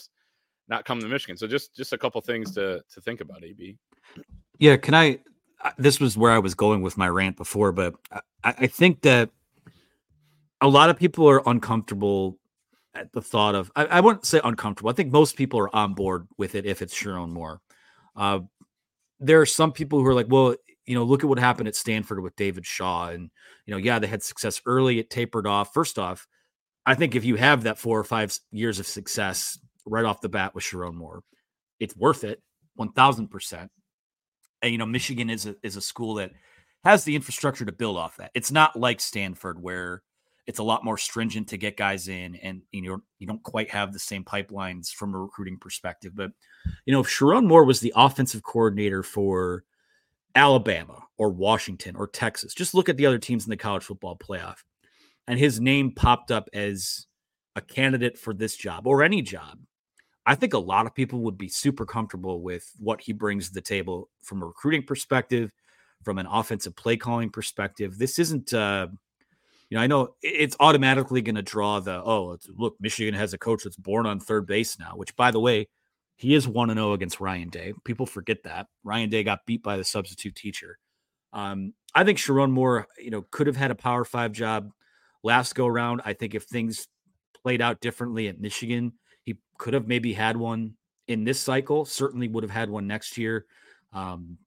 not 0.70 0.86
come 0.86 1.02
to 1.02 1.08
Michigan. 1.08 1.36
So 1.36 1.48
just 1.48 1.76
just 1.76 1.92
a 1.92 1.98
couple 1.98 2.22
things 2.22 2.54
to 2.56 2.82
to 2.94 3.02
think 3.02 3.20
about. 3.20 3.44
AB. 3.44 3.78
Yeah, 4.58 4.78
can 4.78 4.94
I? 4.94 5.20
This 5.78 6.00
was 6.00 6.18
where 6.18 6.32
I 6.32 6.40
was 6.40 6.56
going 6.56 6.82
with 6.82 6.98
my 6.98 7.10
rant 7.10 7.36
before, 7.36 7.74
but 7.74 7.96
I, 8.12 8.22
I 8.44 8.68
think 8.68 9.02
that 9.02 9.30
a 10.62 10.68
lot 10.68 10.90
of 10.90 10.98
people 10.98 11.30
are 11.30 11.42
uncomfortable 11.46 12.38
at 12.94 13.12
the 13.14 13.22
thought 13.22 13.56
of. 13.56 13.72
I, 13.76 13.86
I 13.86 14.00
wouldn't 14.02 14.26
say 14.26 14.42
uncomfortable. 14.44 14.90
I 14.90 14.94
think 14.94 15.12
most 15.12 15.36
people 15.36 15.60
are 15.60 15.76
on 15.76 15.94
board 15.94 16.28
with 16.38 16.56
it 16.56 16.66
if 16.66 16.82
it's 16.82 16.94
Sherrone 16.94 17.32
Moore. 17.32 17.62
Uh, 18.16 18.40
there 19.20 19.42
are 19.42 19.46
some 19.46 19.72
people 19.72 20.00
who 20.00 20.06
are 20.08 20.14
like, 20.14 20.28
well, 20.30 20.56
you 20.86 20.96
know, 20.96 21.04
look 21.04 21.24
at 21.24 21.30
what 21.30 21.40
happened 21.40 21.68
at 21.68 21.76
Stanford 21.76 22.22
with 22.22 22.36
David 22.36 22.66
Shaw, 22.66 23.10
and 23.10 23.30
you 23.66 23.72
know, 23.72 23.78
yeah, 23.78 24.00
they 24.00 24.08
had 24.08 24.24
success 24.24 24.62
early. 24.66 24.98
It 24.98 25.10
tapered 25.10 25.46
off. 25.46 25.74
First 25.74 26.00
off, 26.00 26.28
I 26.86 26.96
think 26.96 27.16
if 27.16 27.24
you 27.24 27.36
have 27.36 27.64
that 27.64 27.78
four 27.78 28.00
or 28.00 28.04
five 28.04 28.36
years 28.52 28.80
of 28.80 28.88
success 28.88 29.60
right 29.86 30.06
off 30.06 30.22
the 30.22 30.30
bat 30.30 30.56
with 30.56 30.64
Sherrone 30.64 30.96
Moore, 30.96 31.22
it's 31.80 31.96
worth 31.96 32.24
it, 32.24 32.42
one 32.76 32.92
thousand 32.92 33.28
percent. 33.28 33.70
And 34.62 34.72
you 34.72 34.78
know, 34.78 34.88
Michigan 34.88 35.30
is 35.30 35.46
a 35.46 35.56
is 35.62 35.76
a 35.76 35.82
school 35.82 36.16
that 36.16 36.32
has 36.84 37.04
the 37.04 37.16
infrastructure 37.16 37.66
to 37.66 37.72
build 37.72 37.98
off 37.98 38.18
that. 38.18 38.32
It's 38.34 38.52
not 38.52 38.80
like 38.80 39.00
Stanford 39.00 39.62
where 39.62 40.02
it's 40.50 40.58
a 40.58 40.64
lot 40.64 40.84
more 40.84 40.98
stringent 40.98 41.48
to 41.50 41.58
get 41.58 41.78
guys 41.78 42.08
in, 42.08 42.36
and 42.38 42.64
you 42.72 42.82
know 42.82 43.00
you 43.20 43.28
don't 43.28 43.44
quite 43.44 43.70
have 43.70 43.94
the 43.94 44.00
same 44.00 44.24
pipelines 44.24 44.90
from 44.92 45.14
a 45.14 45.20
recruiting 45.20 45.60
perspective. 45.60 46.14
But 46.16 46.32
you 46.86 46.92
know, 46.92 47.02
if 47.02 47.08
Sherrone 47.08 47.46
Moore 47.46 47.66
was 47.66 47.82
the 47.82 47.94
offensive 47.96 48.42
coordinator 48.42 49.04
for 49.04 49.64
Alabama 50.34 51.04
or 51.20 51.30
Washington 51.30 51.96
or 51.96 52.08
Texas, 52.08 52.56
just 52.56 52.74
look 52.74 52.90
at 52.90 52.98
the 52.98 53.06
other 53.06 53.20
teams 53.20 53.46
in 53.46 53.52
the 53.52 53.58
college 53.58 53.84
football 53.84 54.18
playoff, 54.18 54.56
and 55.28 55.38
his 55.38 55.62
name 55.62 55.94
popped 55.94 56.32
up 56.32 56.50
as 56.52 57.06
a 57.56 57.62
candidate 57.62 58.18
for 58.18 58.34
this 58.34 58.56
job 58.56 58.88
or 58.88 59.04
any 59.04 59.22
job. 59.22 59.60
I 60.26 60.34
think 60.34 60.56
a 60.56 60.60
lot 60.60 60.88
of 60.88 60.96
people 60.96 61.20
would 61.20 61.38
be 61.38 61.48
super 61.48 61.86
comfortable 61.86 62.42
with 62.42 62.72
what 62.80 63.02
he 63.02 63.14
brings 63.14 63.50
to 63.50 63.54
the 63.54 63.62
table 63.62 64.10
from 64.24 64.42
a 64.42 64.48
recruiting 64.48 64.82
perspective, 64.82 65.52
from 66.04 66.18
an 66.18 66.26
offensive 66.26 66.76
play 66.76 66.98
calling 66.98 67.30
perspective. 67.30 68.00
This 68.00 68.18
isn't, 68.18 68.52
uh, 68.52 68.88
you 69.70 69.78
know, 69.78 69.84
I 69.84 69.88
know 69.88 70.16
it's 70.22 70.56
automatically 70.60 71.22
going 71.22 71.36
to 71.36 71.44
draw 71.44 71.80
the, 71.80 72.02
oh, 72.04 72.38
look, 72.58 72.76
Michigan 72.80 73.14
has 73.14 73.34
a 73.34 73.38
coach 73.38 73.64
that's 73.64 73.76
born 73.76 74.08
on 74.08 74.20
third 74.20 74.48
base 74.48 74.80
now, 74.80 74.94
which, 74.96 75.16
by 75.16 75.30
the 75.30 75.40
way, 75.40 75.68
he 76.16 76.34
is 76.34 76.48
1 76.48 76.74
0 76.74 76.94
against 76.94 77.20
Ryan 77.20 77.50
Day. 77.50 77.74
People 77.86 78.06
forget 78.06 78.44
that. 78.44 78.68
Ryan 78.84 79.10
Day 79.10 79.24
got 79.24 79.46
beat 79.46 79.64
by 79.64 79.78
the 79.78 79.84
substitute 79.84 80.36
teacher. 80.36 80.78
Um, 81.32 81.74
I 81.94 82.04
think 82.04 82.18
Sherrone 82.18 82.52
Moore, 82.52 82.88
you 82.98 83.12
know, 83.12 83.26
could 83.32 83.48
have 83.48 83.56
had 83.56 83.72
a 83.72 83.76
power 83.76 84.04
five 84.04 84.32
job 84.32 84.72
last 85.24 85.54
go 85.54 85.68
around. 85.68 86.02
I 86.04 86.14
think 86.14 86.34
if 86.34 86.44
things 86.44 86.88
played 87.42 87.62
out 87.62 87.80
differently 87.80 88.28
at 88.28 88.42
Michigan, 88.42 88.94
he 89.24 89.38
could 89.60 89.76
have 89.76 89.88
maybe 89.88 90.14
had 90.14 90.36
one 90.36 90.74
in 91.08 91.24
this 91.24 91.40
cycle. 91.40 91.86
Certainly 91.86 92.30
would 92.30 92.44
have 92.44 92.52
had 92.52 92.70
one 92.70 92.88
next 92.88 93.18
year. 93.18 93.46
Um, 93.94 94.40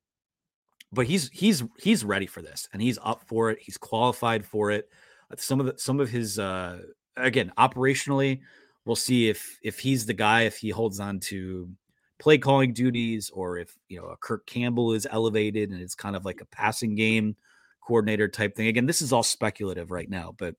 but 0.92 1.06
he's 1.06 1.30
he's 1.30 1.62
he's 1.78 2.04
ready 2.04 2.26
for 2.26 2.42
this, 2.42 2.68
and 2.72 2.82
he's 2.82 2.98
up 3.02 3.22
for 3.26 3.50
it. 3.50 3.58
He's 3.60 3.78
qualified 3.78 4.44
for 4.44 4.70
it. 4.70 4.90
Some 5.36 5.60
of 5.60 5.66
the 5.66 5.74
some 5.78 6.00
of 6.00 6.10
his 6.10 6.38
uh, 6.38 6.80
again 7.16 7.52
operationally, 7.58 8.40
we'll 8.84 8.96
see 8.96 9.28
if 9.28 9.58
if 9.62 9.78
he's 9.78 10.06
the 10.06 10.14
guy 10.14 10.42
if 10.42 10.56
he 10.56 10.70
holds 10.70 11.00
on 11.00 11.20
to 11.20 11.70
play 12.18 12.38
calling 12.38 12.72
duties 12.72 13.30
or 13.34 13.58
if 13.58 13.76
you 13.88 14.00
know 14.00 14.06
a 14.06 14.16
Kirk 14.16 14.46
Campbell 14.46 14.92
is 14.92 15.06
elevated 15.10 15.70
and 15.70 15.80
it's 15.80 15.94
kind 15.94 16.14
of 16.14 16.24
like 16.24 16.40
a 16.40 16.46
passing 16.46 16.94
game 16.94 17.36
coordinator 17.80 18.28
type 18.28 18.54
thing. 18.54 18.68
Again, 18.68 18.86
this 18.86 19.02
is 19.02 19.12
all 19.12 19.22
speculative 19.22 19.90
right 19.90 20.08
now, 20.08 20.34
but 20.38 20.54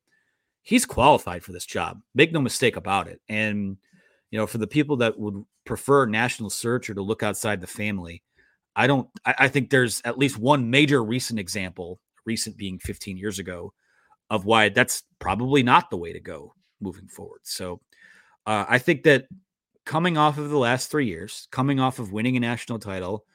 he's 0.61 0.85
qualified 0.85 1.43
for 1.43 1.51
this 1.51 1.65
job. 1.65 2.01
Make 2.15 2.31
no 2.31 2.41
mistake 2.41 2.75
about 2.75 3.07
it. 3.07 3.21
And 3.29 3.77
you 4.31 4.39
know, 4.39 4.47
for 4.47 4.57
the 4.57 4.67
people 4.67 4.97
that 4.97 5.17
would 5.19 5.45
prefer 5.65 6.05
national 6.05 6.49
search 6.49 6.89
or 6.89 6.95
to 6.95 7.01
look 7.01 7.23
outside 7.23 7.61
the 7.61 7.67
family, 7.67 8.23
I 8.75 8.87
don't. 8.87 9.07
I, 9.25 9.35
I 9.39 9.47
think 9.47 9.69
there's 9.69 10.01
at 10.05 10.17
least 10.17 10.37
one 10.37 10.69
major 10.69 11.03
recent 11.03 11.39
example, 11.39 11.99
recent 12.25 12.57
being 12.57 12.79
15 12.79 13.17
years 13.17 13.39
ago, 13.39 13.73
of 14.29 14.45
why 14.45 14.69
that's 14.69 15.03
probably 15.19 15.63
not 15.63 15.89
the 15.89 15.97
way 15.97 16.13
to 16.13 16.19
go 16.19 16.53
moving 16.81 17.07
forward. 17.07 17.41
So, 17.43 17.81
uh, 18.45 18.65
I 18.67 18.77
think 18.77 19.03
that 19.03 19.27
coming 19.85 20.17
off 20.17 20.37
of 20.37 20.49
the 20.49 20.57
last 20.57 20.89
three 20.89 21.07
years, 21.07 21.47
coming 21.51 21.79
off 21.79 21.99
of 21.99 22.11
winning 22.11 22.37
a 22.37 22.39
national 22.39 22.79
title, 22.79 23.25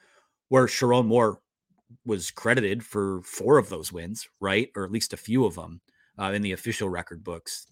where 0.49 0.67
Sherrone 0.67 1.05
Moore 1.05 1.39
was 2.05 2.31
credited 2.31 2.83
for 2.83 3.21
four 3.23 3.57
of 3.57 3.69
those 3.69 3.91
wins, 3.91 4.27
right, 4.39 4.69
or 4.75 4.83
at 4.83 4.91
least 4.91 5.13
a 5.13 5.17
few 5.17 5.45
of 5.45 5.55
them 5.55 5.81
uh, 6.19 6.31
in 6.33 6.41
the 6.41 6.51
official 6.51 6.89
record 6.89 7.23
books 7.23 7.67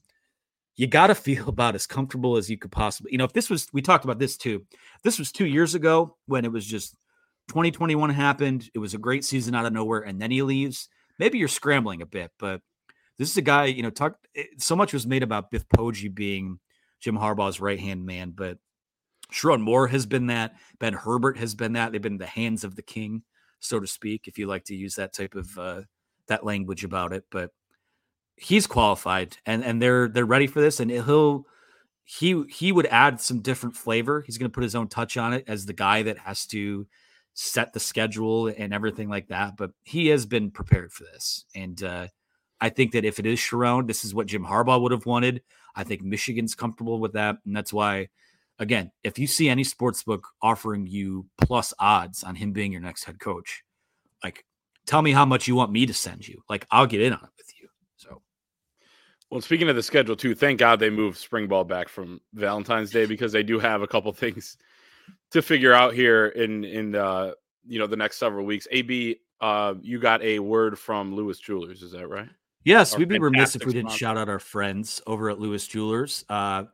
you 0.78 0.86
got 0.88 1.08
to 1.08 1.16
feel 1.16 1.50
about 1.50 1.76
as 1.76 1.86
comfortable 1.86 2.38
as 2.38 2.50
you 2.50 2.58
could 2.58 2.72
possibly. 2.72 3.12
You 3.12 3.18
know, 3.18 3.26
if 3.26 3.34
this 3.34 3.50
was, 3.50 3.68
we 3.74 3.82
talked 3.82 4.06
about 4.06 4.20
this 4.20 4.38
too. 4.38 4.64
This 5.04 5.20
was 5.20 5.32
two 5.32 5.48
years 5.48 5.76
ago 5.76 6.16
when 6.28 6.46
it 6.46 6.52
was 6.52 6.66
just 6.66 6.96
2021 7.50 8.10
happened. 8.12 8.70
It 8.74 8.80
was 8.80 8.94
a 8.94 9.00
great 9.00 9.26
season 9.26 9.56
out 9.56 9.66
of 9.66 9.74
nowhere, 9.74 10.02
and 10.02 10.22
then 10.22 10.32
he 10.32 10.42
leaves. 10.42 10.88
Maybe 11.20 11.40
you're 11.40 11.48
scrambling 11.48 12.02
a 12.02 12.06
bit, 12.06 12.32
but 12.40 12.62
this 13.18 13.30
is 13.30 13.38
a 13.38 13.42
guy. 13.42 13.66
You 13.66 13.84
know, 13.84 13.90
talk. 13.90 14.18
Eh, 14.36 14.44
so 14.58 14.76
much 14.76 14.94
was 14.94 15.08
made 15.08 15.24
about 15.24 15.52
Biff 15.52 15.68
Poggi 15.70 16.14
being 16.14 16.60
Jim 17.00 17.18
Harbaugh's 17.18 17.60
right 17.60 17.80
hand 17.80 18.06
man, 18.06 18.32
but 18.36 18.58
Sherrone 19.32 19.62
Moore 19.62 19.88
has 19.88 20.06
been 20.06 20.28
that. 20.28 20.56
Ben 20.80 20.94
Herbert 20.94 21.38
has 21.38 21.56
been 21.56 21.74
that. 21.74 21.92
They've 21.92 22.02
been 22.02 22.18
the 22.18 22.26
hands 22.26 22.64
of 22.64 22.76
the 22.76 22.82
king, 22.82 23.24
so 23.60 23.80
to 23.80 23.88
speak, 23.88 24.28
if 24.28 24.38
you 24.38 24.48
like 24.48 24.66
to 24.66 24.76
use 24.76 24.96
that 24.96 25.14
type 25.14 25.36
of 25.36 25.58
uh, 25.58 25.82
that 26.28 26.46
language 26.46 26.84
about 26.84 27.14
it. 27.14 27.26
But 27.30 27.52
he's 28.38 28.68
qualified 28.68 29.36
and 29.46 29.66
and 29.66 29.82
they're 29.82 30.08
they're 30.08 30.26
ready 30.26 30.46
for 30.46 30.62
this 30.62 30.80
and 30.80 30.92
he'll 30.92 31.46
he 32.04 32.44
he 32.48 32.72
would 32.72 32.86
add 32.86 33.20
some 33.20 33.42
different 33.42 33.76
flavor 33.76 34.22
he's 34.22 34.38
going 34.38 34.50
to 34.50 34.54
put 34.54 34.64
his 34.64 34.76
own 34.76 34.88
touch 34.88 35.18
on 35.18 35.34
it 35.34 35.44
as 35.48 35.66
the 35.66 35.74
guy 35.74 36.04
that 36.04 36.20
has 36.20 36.46
to 36.46 36.88
set 37.34 37.74
the 37.74 37.80
schedule 37.80 38.48
and 38.48 38.74
everything 38.74 39.10
like 39.10 39.28
that 39.28 39.58
but 39.58 39.72
he 39.84 40.08
has 40.08 40.26
been 40.28 40.52
prepared 40.52 40.92
for 40.94 41.04
this 41.06 41.46
and 41.56 41.84
uh 41.84 42.08
I 42.60 42.70
think 42.70 42.92
that 42.94 43.06
if 43.06 43.20
it 43.20 43.26
is 43.26 43.40
Sherrone, 43.40 43.88
this 43.88 44.04
is 44.04 44.14
what 44.14 44.28
Jim 44.28 44.46
Harbaugh 44.46 44.82
would 44.82 44.92
have 44.92 45.06
wanted. 45.06 45.44
I 45.76 45.84
think 45.84 46.02
Michigan's 46.02 46.56
comfortable 46.56 47.00
with 47.00 47.14
that. 47.14 47.38
And 47.46 47.56
that's 47.56 47.72
why, 47.72 48.10
again, 48.58 48.92
if 49.04 49.20
you 49.20 49.28
see 49.28 49.48
any 49.48 49.64
sports 49.64 50.04
book 50.04 50.28
offering 50.42 50.88
you 50.88 51.28
plus 51.40 51.74
odds 51.80 52.24
on 52.24 52.36
him 52.36 52.52
being 52.52 52.72
your 52.72 52.82
next 52.82 53.04
head 53.04 53.20
coach, 53.20 53.64
like 54.24 54.44
tell 54.88 55.02
me 55.02 55.12
how 55.12 55.26
much 55.26 55.48
you 55.48 55.56
want 55.56 55.72
me 55.72 55.86
to 55.86 55.94
send 55.94 56.28
you. 56.28 56.42
Like 56.50 56.66
I'll 56.72 56.88
get 56.88 57.02
in 57.02 57.14
on 57.14 57.20
it 57.24 57.30
with 57.38 57.52
you. 57.62 57.68
So 57.96 58.22
well, 59.30 59.42
speaking 59.42 59.70
of 59.70 59.76
the 59.76 59.84
schedule 59.84 60.16
too, 60.16 60.34
thank 60.34 60.60
God 60.60 60.80
they 60.80 60.90
moved 60.90 61.18
spring 61.18 61.48
ball 61.48 61.64
back 61.64 61.90
from 61.90 62.20
Valentine's 62.34 62.90
Day 62.90 63.06
because 63.06 63.32
they 63.32 63.44
do 63.44 63.60
have 63.60 63.84
a 63.84 63.88
couple 63.88 64.12
things 64.14 64.58
to 65.32 65.42
figure 65.42 65.74
out 65.74 65.94
here 65.94 66.28
in 66.28 66.64
in 66.64 66.96
uh, 66.96 67.34
you 67.68 67.78
know 67.78 67.88
the 67.88 67.96
next 67.96 68.18
several 68.18 68.46
weeks. 68.46 68.68
AB, 68.72 69.20
uh, 69.42 69.76
you 69.82 70.00
got 70.00 70.24
a 70.24 70.40
word 70.40 70.80
from 70.80 71.14
Lewis 71.14 71.40
Jewelers, 71.40 71.84
is 71.84 71.92
that 71.92 72.08
right? 72.08 72.30
Yes, 72.68 72.98
we'd 72.98 73.08
be 73.08 73.18
remiss 73.18 73.56
if 73.56 73.66
we 73.66 73.72
didn't 73.72 73.92
sponsor. 73.92 73.98
shout 73.98 74.18
out 74.18 74.28
our 74.28 74.40
friends 74.40 75.02
over 75.08 75.30
at 75.30 75.40
Lewis 75.40 75.66
Jewelers, 75.66 76.26
uh, 76.28 76.66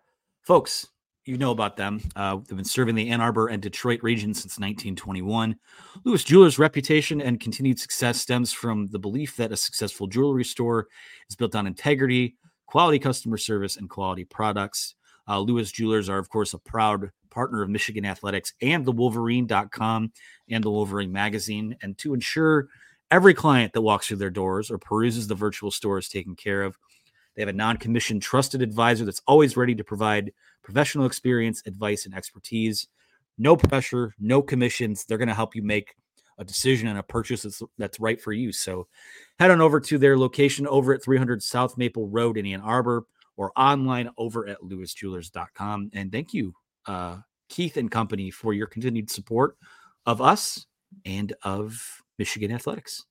folks. 0.41 0.87
You 1.25 1.37
know 1.37 1.51
about 1.51 1.77
them. 1.77 2.01
Uh, 2.15 2.37
they've 2.37 2.57
been 2.57 2.65
serving 2.65 2.95
the 2.95 3.11
Ann 3.11 3.21
Arbor 3.21 3.49
and 3.49 3.61
Detroit 3.61 4.01
region 4.01 4.33
since 4.33 4.57
1921. 4.57 5.55
Lewis 6.03 6.23
Jewelers' 6.23 6.57
reputation 6.57 7.21
and 7.21 7.39
continued 7.39 7.79
success 7.79 8.19
stems 8.19 8.51
from 8.51 8.87
the 8.87 8.97
belief 8.97 9.37
that 9.37 9.51
a 9.51 9.55
successful 9.55 10.07
jewelry 10.07 10.43
store 10.43 10.87
is 11.29 11.35
built 11.35 11.53
on 11.53 11.67
integrity, 11.67 12.37
quality 12.65 12.97
customer 12.97 13.37
service, 13.37 13.77
and 13.77 13.87
quality 13.87 14.25
products. 14.25 14.95
Uh, 15.27 15.39
Lewis 15.39 15.71
Jewelers 15.71 16.09
are, 16.09 16.17
of 16.17 16.27
course, 16.27 16.55
a 16.55 16.59
proud 16.59 17.11
partner 17.29 17.61
of 17.61 17.69
Michigan 17.69 18.03
Athletics 18.03 18.53
and 18.63 18.83
the 18.83 18.91
Wolverine.com 18.91 20.11
and 20.49 20.63
the 20.63 20.71
Wolverine 20.71 21.11
magazine. 21.11 21.77
And 21.83 21.95
to 21.99 22.15
ensure 22.15 22.67
every 23.13 23.35
client 23.35 23.71
that 23.73 23.81
walks 23.81 24.07
through 24.07 24.17
their 24.17 24.31
doors 24.31 24.71
or 24.71 24.79
peruses 24.79 25.27
the 25.27 25.35
virtual 25.35 25.69
store 25.69 25.99
is 25.99 26.09
taken 26.09 26.35
care 26.35 26.63
of, 26.63 26.75
they 27.35 27.43
have 27.43 27.49
a 27.49 27.53
non 27.53 27.77
commissioned 27.77 28.23
trusted 28.23 28.63
advisor 28.63 29.05
that's 29.05 29.21
always 29.27 29.55
ready 29.55 29.75
to 29.75 29.83
provide 29.83 30.33
professional 30.63 31.05
experience, 31.05 31.61
advice, 31.67 32.07
and 32.07 32.15
expertise. 32.15 32.87
No 33.37 33.55
pressure, 33.55 34.15
no 34.19 34.41
commissions. 34.41 35.05
They're 35.05 35.19
going 35.19 35.27
to 35.27 35.35
help 35.35 35.55
you 35.55 35.61
make 35.61 35.95
a 36.39 36.43
decision 36.43 36.87
and 36.87 36.97
a 36.97 37.03
purchase 37.03 37.43
that's, 37.43 37.61
that's 37.77 37.99
right 37.99 38.19
for 38.19 38.33
you. 38.33 38.51
So 38.51 38.87
head 39.39 39.51
on 39.51 39.61
over 39.61 39.79
to 39.79 39.97
their 39.99 40.17
location 40.17 40.65
over 40.65 40.93
at 40.93 41.03
300 41.03 41.43
South 41.43 41.77
Maple 41.77 42.07
Road 42.07 42.37
in 42.37 42.47
Ann 42.47 42.61
Arbor 42.61 43.05
or 43.37 43.51
online 43.55 44.09
over 44.17 44.47
at 44.47 44.61
lewisjewelers.com. 44.61 45.91
And 45.93 46.11
thank 46.11 46.33
you, 46.33 46.53
uh, 46.87 47.17
Keith 47.49 47.77
and 47.77 47.91
company, 47.91 48.31
for 48.31 48.53
your 48.53 48.65
continued 48.65 49.11
support 49.11 49.55
of 50.07 50.19
us 50.19 50.65
and 51.05 51.33
of 51.43 52.02
Michigan 52.17 52.51
athletics. 52.51 53.05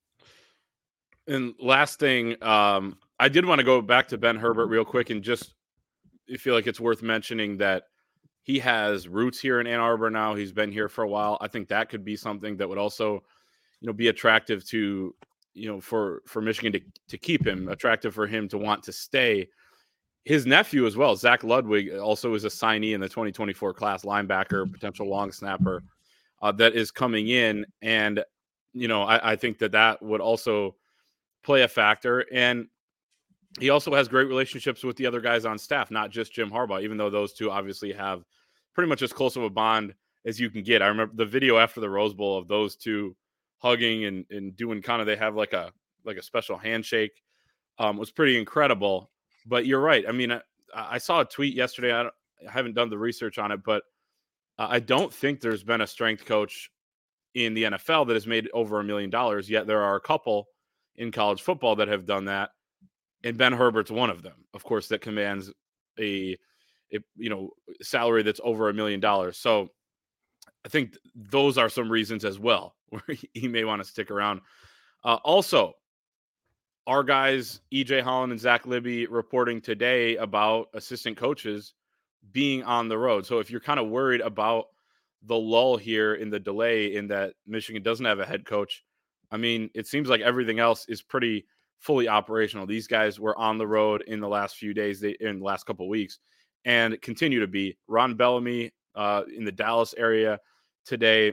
And 1.26 1.54
last 1.60 1.98
thing, 1.98 2.42
um, 2.42 2.98
I 3.18 3.28
did 3.28 3.44
want 3.44 3.60
to 3.60 3.64
go 3.64 3.80
back 3.80 4.08
to 4.08 4.18
Ben 4.18 4.36
Herbert 4.36 4.66
real 4.66 4.84
quick 4.84 5.10
and 5.10 5.22
just 5.22 5.54
feel 6.38 6.54
like 6.54 6.66
it's 6.66 6.80
worth 6.80 7.02
mentioning 7.02 7.56
that 7.58 7.84
he 8.42 8.58
has 8.58 9.06
roots 9.06 9.38
here 9.40 9.60
in 9.60 9.66
Ann 9.66 9.78
Arbor 9.78 10.10
now. 10.10 10.34
He's 10.34 10.52
been 10.52 10.72
here 10.72 10.88
for 10.88 11.04
a 11.04 11.08
while. 11.08 11.38
I 11.40 11.46
think 11.46 11.68
that 11.68 11.88
could 11.88 12.04
be 12.04 12.16
something 12.16 12.56
that 12.56 12.68
would 12.68 12.78
also, 12.78 13.22
you 13.80 13.86
know, 13.86 13.92
be 13.92 14.08
attractive 14.08 14.66
to, 14.68 15.14
you 15.54 15.68
know, 15.68 15.80
for 15.80 16.22
for 16.26 16.42
Michigan 16.42 16.72
to 16.72 16.80
to 17.08 17.18
keep 17.18 17.46
him, 17.46 17.68
attractive 17.68 18.14
for 18.14 18.26
him 18.26 18.48
to 18.48 18.58
want 18.58 18.82
to 18.84 18.92
stay. 18.92 19.48
his 20.24 20.46
nephew 20.46 20.86
as 20.86 20.96
well, 20.96 21.16
Zach 21.16 21.44
Ludwig, 21.44 21.92
also 21.98 22.34
is 22.34 22.44
a 22.44 22.48
signee 22.48 22.94
in 22.94 23.00
the 23.00 23.08
2024 23.08 23.74
class, 23.74 24.04
linebacker, 24.04 24.70
potential 24.72 25.08
long 25.08 25.32
snapper 25.32 25.82
uh, 26.42 26.52
that 26.52 26.74
is 26.74 26.90
coming 26.90 27.28
in, 27.28 27.66
and 27.82 28.24
you 28.72 28.88
know 28.88 29.02
I, 29.02 29.32
I 29.32 29.36
think 29.36 29.58
that 29.58 29.72
that 29.72 30.02
would 30.02 30.20
also 30.20 30.76
play 31.42 31.62
a 31.62 31.68
factor. 31.68 32.26
And 32.32 32.68
he 33.58 33.70
also 33.70 33.94
has 33.94 34.08
great 34.08 34.28
relationships 34.28 34.82
with 34.82 34.96
the 34.96 35.06
other 35.06 35.20
guys 35.20 35.44
on 35.44 35.58
staff, 35.58 35.90
not 35.90 36.10
just 36.10 36.32
Jim 36.32 36.50
Harbaugh, 36.50 36.82
even 36.82 36.96
though 36.96 37.10
those 37.10 37.32
two 37.32 37.50
obviously 37.50 37.92
have 37.92 38.24
pretty 38.74 38.88
much 38.88 39.02
as 39.02 39.12
close 39.12 39.36
of 39.36 39.42
a 39.42 39.50
bond 39.50 39.94
as 40.24 40.40
you 40.40 40.48
can 40.48 40.62
get. 40.62 40.82
I 40.82 40.86
remember 40.86 41.14
the 41.14 41.26
video 41.26 41.58
after 41.58 41.80
the 41.80 41.90
Rose 41.90 42.14
Bowl 42.14 42.38
of 42.38 42.48
those 42.48 42.76
two 42.76 43.14
hugging 43.58 44.06
and, 44.06 44.24
and 44.30 44.56
doing 44.56 44.80
kind 44.80 45.00
of 45.00 45.06
they 45.06 45.16
have 45.16 45.34
like 45.36 45.52
a 45.52 45.72
like 46.04 46.16
a 46.16 46.22
special 46.22 46.56
handshake 46.56 47.22
um, 47.78 47.96
was 47.96 48.10
pretty 48.10 48.38
incredible. 48.38 49.10
But 49.46 49.66
you're 49.66 49.80
right. 49.80 50.04
I 50.08 50.12
mean, 50.12 50.32
I, 50.32 50.40
I 50.74 50.98
saw 50.98 51.20
a 51.20 51.24
tweet 51.24 51.54
yesterday. 51.54 51.92
I, 51.92 52.04
I, 52.04 52.50
haven't 52.50 52.74
done 52.74 52.90
the 52.90 52.98
research 52.98 53.38
on 53.38 53.52
it, 53.52 53.60
but 53.64 53.84
I 54.58 54.80
don't 54.80 55.12
think 55.12 55.40
there's 55.40 55.62
been 55.62 55.80
a 55.80 55.86
strength 55.86 56.24
coach 56.24 56.70
in 57.34 57.54
the 57.54 57.64
NFL 57.64 58.06
that 58.06 58.14
has 58.14 58.26
made 58.26 58.48
over 58.52 58.80
a 58.80 58.84
million 58.84 59.10
dollars. 59.10 59.48
Yet 59.48 59.66
there 59.66 59.82
are 59.82 59.96
a 59.96 60.00
couple 60.00 60.46
in 60.96 61.10
college 61.10 61.42
football 61.42 61.76
that 61.76 61.88
have 61.88 62.06
done 62.06 62.26
that, 62.26 62.50
and 63.24 63.38
Ben 63.38 63.52
Herbert's 63.52 63.90
one 63.90 64.10
of 64.10 64.22
them. 64.22 64.44
Of 64.54 64.64
course, 64.64 64.88
that 64.88 65.00
commands 65.00 65.50
a, 65.98 66.36
a 66.92 66.98
you 67.16 67.30
know 67.30 67.50
salary 67.80 68.22
that's 68.22 68.40
over 68.44 68.68
a 68.68 68.74
million 68.74 69.00
dollars. 69.00 69.38
So 69.38 69.70
I 70.64 70.68
think 70.68 70.96
those 71.14 71.58
are 71.58 71.68
some 71.68 71.90
reasons 71.90 72.24
as 72.24 72.38
well 72.38 72.74
where 72.88 73.16
he 73.32 73.48
may 73.48 73.64
want 73.64 73.82
to 73.82 73.88
stick 73.88 74.10
around. 74.10 74.40
Uh, 75.04 75.18
also, 75.24 75.74
our 76.86 77.02
guys 77.02 77.60
EJ 77.72 78.02
Holland 78.02 78.32
and 78.32 78.40
Zach 78.40 78.66
Libby 78.66 79.06
reporting 79.06 79.60
today 79.60 80.16
about 80.16 80.68
assistant 80.74 81.16
coaches 81.16 81.74
being 82.30 82.62
on 82.62 82.88
the 82.88 82.98
road. 82.98 83.26
So 83.26 83.38
if 83.38 83.50
you're 83.50 83.60
kind 83.60 83.80
of 83.80 83.88
worried 83.88 84.20
about 84.20 84.66
the 85.26 85.36
lull 85.36 85.76
here 85.76 86.14
in 86.14 86.30
the 86.30 86.40
delay 86.40 86.94
in 86.94 87.08
that 87.08 87.34
Michigan 87.46 87.82
doesn't 87.82 88.06
have 88.06 88.20
a 88.20 88.26
head 88.26 88.44
coach, 88.44 88.84
I 89.30 89.36
mean, 89.36 89.70
it 89.74 89.86
seems 89.86 90.08
like 90.08 90.20
everything 90.20 90.58
else 90.58 90.86
is 90.88 91.02
pretty 91.02 91.46
fully 91.78 92.08
operational. 92.08 92.66
These 92.66 92.86
guys 92.86 93.18
were 93.18 93.36
on 93.38 93.58
the 93.58 93.66
road 93.66 94.04
in 94.06 94.20
the 94.20 94.28
last 94.28 94.56
few 94.56 94.74
days, 94.74 95.00
they, 95.00 95.16
in 95.20 95.38
the 95.38 95.44
last 95.44 95.64
couple 95.64 95.88
weeks, 95.88 96.18
and 96.64 97.00
continue 97.00 97.40
to 97.40 97.46
be. 97.46 97.76
Ron 97.88 98.14
Bellamy 98.14 98.72
uh, 98.94 99.22
in 99.34 99.44
the 99.44 99.52
Dallas 99.52 99.94
area 99.96 100.38
today 100.84 101.32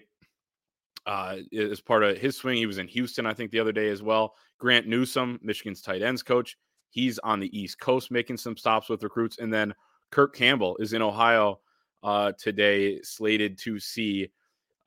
uh, 1.05 1.37
as 1.57 1.81
part 1.81 2.03
of 2.03 2.17
his 2.17 2.37
swing. 2.37 2.57
He 2.57 2.65
was 2.65 2.77
in 2.77 2.87
Houston, 2.87 3.25
I 3.25 3.33
think, 3.33 3.51
the 3.51 3.59
other 3.59 3.71
day 3.71 3.89
as 3.89 4.01
well. 4.01 4.33
Grant 4.59 4.87
Newsome, 4.87 5.39
Michigan's 5.41 5.81
tight 5.81 6.01
ends 6.01 6.23
coach, 6.23 6.57
he's 6.89 7.19
on 7.19 7.39
the 7.39 7.57
East 7.57 7.79
Coast 7.79 8.11
making 8.11 8.37
some 8.37 8.57
stops 8.57 8.89
with 8.89 9.03
recruits. 9.03 9.39
And 9.39 9.53
then 9.53 9.73
Kirk 10.11 10.35
Campbell 10.35 10.77
is 10.77 10.93
in 10.93 11.01
Ohio 11.01 11.59
uh, 12.03 12.31
today, 12.37 13.01
slated 13.01 13.57
to 13.59 13.79
see. 13.79 14.29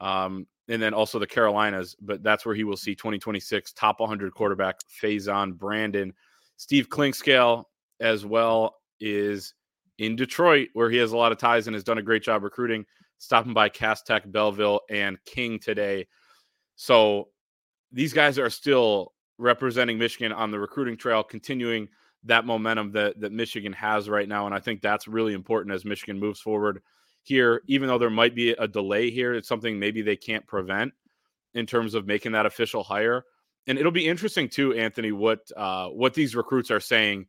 Um, 0.01 0.47
and 0.69 0.81
then 0.81 0.95
also 0.95 1.19
the 1.19 1.27
Carolinas, 1.27 1.97
but 2.01 2.23
that's 2.23 2.47
where 2.47 2.55
he 2.55 2.65
will 2.65 2.77
see 2.77 2.95
2026 2.95 3.73
top 3.73 4.01
100 4.01 4.33
quarterback 4.33 4.77
Faizon 5.03 5.57
Brandon. 5.57 6.13
Steve 6.57 6.89
Clinkscale 6.89 7.65
as 8.01 8.25
well 8.25 8.77
is 9.01 9.55
in 9.99 10.17
Detroit, 10.17 10.69
where 10.73 10.91
he 10.91 10.97
has 10.99 11.13
a 11.13 11.17
lot 11.17 11.33
of 11.33 11.39
ties 11.39 11.67
and 11.67 11.75
has 11.75 11.85
done 11.85 11.99
a 11.99 12.03
great 12.03 12.23
job 12.23 12.43
recruiting 12.43 12.85
stopping 13.23 13.55
by 13.55 13.69
Cass 13.69 14.03
Tech, 14.03 14.25
Belleville, 14.27 14.81
and 14.91 15.17
King 15.25 15.61
today. 15.61 16.09
So 16.75 17.29
these 17.93 18.13
guys 18.13 18.37
are 18.37 18.51
still 18.51 19.13
representing 19.39 19.97
Michigan 19.97 20.33
on 20.33 20.51
the 20.51 20.59
recruiting 20.59 20.97
trail, 20.97 21.23
continuing 21.23 21.89
that 22.25 22.45
momentum 22.47 22.91
that, 22.93 23.21
that 23.21 23.31
Michigan 23.31 23.73
has 23.75 24.09
right 24.09 24.29
now. 24.29 24.47
And 24.47 24.55
I 24.55 24.59
think 24.59 24.83
that's 24.83 25.07
really 25.07 25.35
important 25.35 25.73
as 25.73 25.85
Michigan 25.85 26.19
moves 26.19 26.41
forward 26.41 26.83
here, 27.23 27.63
even 27.67 27.89
though 27.89 27.99
there 27.99 28.11
might 28.11 28.35
be 28.35 28.51
a 28.51 28.69
delay 28.69 29.11
here. 29.11 29.35
It's 29.35 29.49
something 29.49 29.79
maybe 29.79 30.03
they 30.03 30.17
can't 30.17 30.47
prevent 30.47 30.93
in 31.55 31.67
terms 31.67 31.95
of 31.95 32.07
making 32.07 32.33
that 32.33 32.47
official 32.47 32.83
hire. 32.83 33.25
And 33.67 33.79
it'll 33.79 33.93
be 33.93 34.07
interesting 34.07 34.49
too, 34.49 34.75
Anthony, 34.75 35.13
what 35.13 35.41
uh, 35.57 35.89
what 35.89 36.15
these 36.15 36.35
recruits 36.35 36.71
are 36.71 36.81
saying 36.81 37.27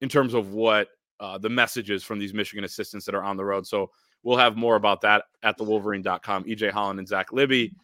in 0.00 0.08
terms 0.08 0.34
of 0.34 0.52
what 0.52 0.88
uh, 1.20 1.36
the 1.36 1.50
messages 1.50 2.04
from 2.04 2.18
these 2.18 2.32
Michigan 2.32 2.64
assistants 2.64 3.04
that 3.06 3.14
are 3.14 3.24
on 3.24 3.36
the 3.36 3.44
road. 3.44 3.66
So 3.66 3.90
We'll 4.22 4.38
have 4.38 4.56
more 4.56 4.76
about 4.76 5.00
that 5.02 5.24
at 5.42 5.56
the 5.56 5.64
Wolverine.com. 5.64 6.44
EJ 6.44 6.70
Holland 6.70 6.98
and 6.98 7.08
Zach 7.08 7.32
Libby 7.32 7.74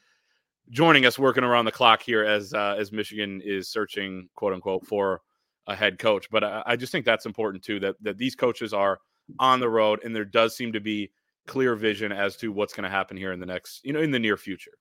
joining 0.71 1.07
us 1.07 1.19
working 1.19 1.45
around 1.45 1.67
the 1.67 1.73
clock 1.73 2.03
here 2.03 2.25
as 2.25 2.53
uh, 2.55 2.75
as 2.79 2.91
Michigan 2.91 3.41
is 3.45 3.69
searching 3.69 4.29
quote 4.35 4.53
unquote 4.53 4.87
for 4.87 5.21
a 5.67 5.77
head 5.77 5.99
coach. 5.99 6.29
But 6.31 6.45
I, 6.45 6.63
I 6.67 6.77
just 6.77 6.91
think 6.91 7.05
that's 7.05 7.27
important 7.27 7.63
too 7.63 7.81
that 7.81 7.97
that 8.03 8.19
these 8.19 8.35
coaches 8.35 8.75
are 8.75 8.99
on 9.39 9.61
the 9.61 9.69
road 9.69 10.01
and 10.05 10.15
there 10.15 10.25
does 10.25 10.57
seem 10.57 10.73
to 10.73 10.81
be 10.81 11.11
clear 11.47 11.75
vision 11.75 12.13
as 12.13 12.37
to 12.37 12.53
what's 12.53 12.73
going 12.73 12.85
to 12.85 12.91
happen 12.91 13.17
here 13.17 13.33
in 13.33 13.41
the 13.41 13.47
next 13.47 13.85
you 13.85 13.93
know 13.93 14.01
in 14.01 14.11
the 14.11 14.19
near 14.19 14.37
future. 14.37 14.73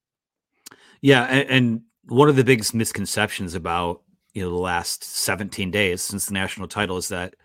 Yeah, 1.01 1.23
and, 1.23 1.49
and 1.49 1.81
one 2.05 2.29
of 2.29 2.35
the 2.35 2.43
biggest 2.43 2.73
misconceptions 2.73 3.55
about 3.55 4.01
you 4.33 4.43
know 4.43 4.49
the 4.49 4.55
last 4.55 5.03
17 5.03 5.71
days 5.71 6.01
since 6.01 6.25
the 6.25 6.33
national 6.33 6.67
title 6.67 6.97
is 6.97 7.07
that 7.09 7.35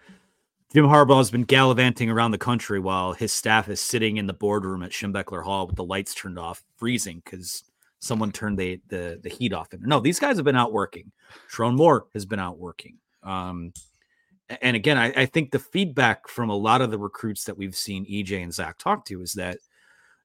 Jim 0.72 0.84
Harbaugh 0.84 1.16
has 1.18 1.30
been 1.30 1.44
gallivanting 1.44 2.10
around 2.10 2.32
the 2.32 2.38
country 2.38 2.78
while 2.78 3.14
his 3.14 3.32
staff 3.32 3.68
is 3.68 3.80
sitting 3.80 4.18
in 4.18 4.26
the 4.26 4.34
boardroom 4.34 4.82
at 4.82 4.90
Schembechler 4.90 5.42
Hall 5.42 5.66
with 5.66 5.76
the 5.76 5.84
lights 5.84 6.14
turned 6.14 6.38
off, 6.38 6.62
freezing 6.76 7.22
because 7.24 7.64
someone 8.00 8.32
turned 8.32 8.58
the, 8.58 8.80
the 8.88 9.18
the 9.22 9.30
heat 9.30 9.52
off. 9.52 9.68
No, 9.80 10.00
these 10.00 10.20
guys 10.20 10.36
have 10.36 10.44
been 10.44 10.56
out 10.56 10.72
working. 10.72 11.10
Sherrone 11.50 11.76
Moore 11.76 12.06
has 12.12 12.26
been 12.26 12.38
out 12.38 12.58
working. 12.58 12.98
Um, 13.22 13.72
and 14.62 14.76
again, 14.76 14.96
I, 14.96 15.12
I, 15.14 15.26
think 15.26 15.50
the 15.50 15.58
feedback 15.58 16.28
from 16.28 16.48
a 16.48 16.56
lot 16.56 16.80
of 16.80 16.90
the 16.90 16.98
recruits 16.98 17.44
that 17.44 17.58
we've 17.58 17.76
seen 17.76 18.06
EJ 18.06 18.42
and 18.42 18.54
Zach 18.54 18.78
talk 18.78 19.04
to 19.06 19.20
is 19.20 19.34
that 19.34 19.58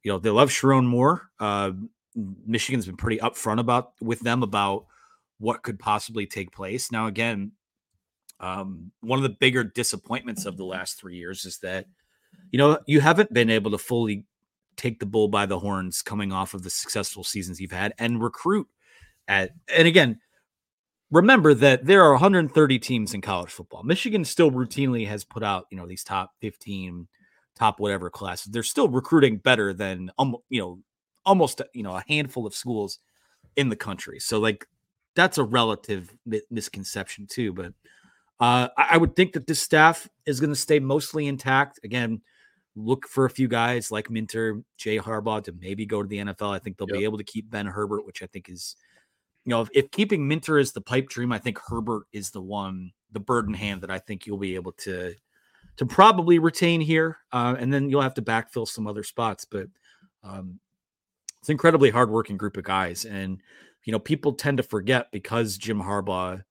you 0.03 0.12
know 0.12 0.19
they 0.19 0.29
love 0.29 0.49
Sherrone 0.49 0.86
Moore. 0.86 1.29
Uh, 1.39 1.71
Michigan's 2.45 2.86
been 2.86 2.97
pretty 2.97 3.17
upfront 3.17 3.59
about 3.59 3.93
with 4.01 4.21
them 4.21 4.43
about 4.43 4.86
what 5.39 5.63
could 5.63 5.79
possibly 5.79 6.25
take 6.25 6.51
place. 6.51 6.91
Now, 6.91 7.07
again, 7.07 7.51
um, 8.39 8.91
one 9.01 9.19
of 9.19 9.23
the 9.23 9.29
bigger 9.29 9.63
disappointments 9.63 10.45
of 10.45 10.57
the 10.57 10.65
last 10.65 10.99
three 10.99 11.17
years 11.17 11.45
is 11.45 11.59
that, 11.59 11.86
you 12.51 12.57
know, 12.57 12.79
you 12.88 13.01
haven't 13.01 13.33
been 13.33 13.49
able 13.49 13.71
to 13.71 13.77
fully 13.77 14.25
take 14.75 14.99
the 14.99 15.05
bull 15.05 15.27
by 15.27 15.45
the 15.45 15.59
horns 15.59 16.01
coming 16.01 16.31
off 16.31 16.53
of 16.53 16.63
the 16.63 16.69
successful 16.69 17.23
seasons 17.23 17.59
you've 17.59 17.71
had 17.71 17.93
and 17.99 18.21
recruit 18.21 18.67
at, 19.27 19.51
and 19.73 19.88
again, 19.88 20.19
remember 21.13 21.54
that 21.54 21.86
there 21.86 22.04
are 22.04 22.12
130 22.13 22.80
teams 22.80 23.13
in 23.13 23.21
college 23.21 23.52
football. 23.52 23.84
Michigan 23.84 24.26
still 24.26 24.52
routinely 24.52 25.08
has 25.08 25.23
put 25.23 25.43
out, 25.43 25.67
you 25.69 25.78
know, 25.78 25.86
these 25.86 26.04
top 26.04 26.32
15, 26.41 27.08
top 27.56 27.80
whatever 27.80 28.10
classes. 28.10 28.52
They're 28.52 28.63
still 28.63 28.89
recruiting 28.89 29.38
better 29.38 29.73
than, 29.73 30.12
um, 30.17 30.36
you 30.49 30.60
know, 30.60 30.80
almost, 31.23 31.62
you 31.73 31.84
know, 31.84 31.95
a 31.95 32.04
handful 32.08 32.47
of 32.47 32.56
schools 32.56 32.99
in 33.56 33.69
the 33.69 33.76
country. 33.76 34.19
So, 34.19 34.39
like, 34.39 34.65
that's 35.15 35.38
a 35.38 35.43
relative 35.43 36.12
misconception 36.49 37.28
too. 37.28 37.54
But 37.54 37.73
uh, 38.39 38.69
I 38.76 38.97
would 38.97 39.15
think 39.15 39.34
that 39.34 39.45
this 39.45 39.62
staff 39.62 40.10
is 40.26 40.39
going 40.39 40.49
to 40.49 40.56
stay 40.56 40.80
mostly 40.80 41.28
intact. 41.28 41.80
Again, 41.84 42.21
look 42.76 43.08
for 43.08 43.26
a 43.26 43.30
few 43.30 43.47
guys 43.47 43.91
like 43.91 44.10
Minter, 44.10 44.63
Jay 44.78 44.97
Harbaugh 44.97 45.43
to 45.43 45.54
maybe 45.60 45.86
go 45.86 46.02
to 46.02 46.10
the 46.10 46.17
NFL. 46.17 46.56
I 46.56 46.58
think 46.58 46.78
they'll 46.78 46.89
yep. 46.89 46.97
be 46.97 47.04
able 47.04 47.19
to 47.19 47.23
keep 47.23 47.52
Ben 47.52 47.67
Herbert, 47.67 48.04
which 48.08 48.23
I 48.23 48.26
think 48.26 48.49
is, 48.49 48.76
you 49.45 49.49
know, 49.49 49.62
if, 49.62 49.69
if, 49.73 49.91
keeping 49.91 50.27
Minter 50.27 50.58
is 50.58 50.71
the 50.71 50.82
pipe 50.82 51.10
dream, 51.10 51.32
I 51.32 51.38
think 51.38 51.60
Herbert 51.67 52.03
is 52.13 52.32
the 52.32 52.41
one, 52.41 52.91
the 53.12 53.19
bird 53.19 53.47
in 53.47 53.53
hand 53.53 53.82
that 53.82 53.91
I 53.91 53.99
think 53.99 54.25
you'll 54.25 54.38
be 54.38 54.56
able 54.56 54.71
to 54.73 55.15
to 55.75 55.86
probably 55.86 56.38
retain 56.38 56.82
here, 56.82 57.17
uh, 57.32 57.56
and 57.58 57.73
then 57.73 57.89
you'll 57.89 58.01
have 58.01 58.13
to 58.13 58.21
backfill 58.21 58.67
some 58.67 58.86
other 58.86 59.03
spots. 59.03 59.45
But 59.45 59.67
um, 60.23 60.60
it's 61.39 61.49
an 61.49 61.53
incredibly 61.53 61.89
hardworking 61.89 62.38
group 62.38 62.58
of 62.58 62.63
guys, 62.63 63.06
and 63.06 63.39
you 63.84 63.91
know, 63.91 63.99
people 63.99 64.34
tend 64.34 64.58
to 64.58 64.63
forget 64.63 65.12
because 65.12 65.58
Jim 65.58 65.82
Harbaugh 65.82 66.41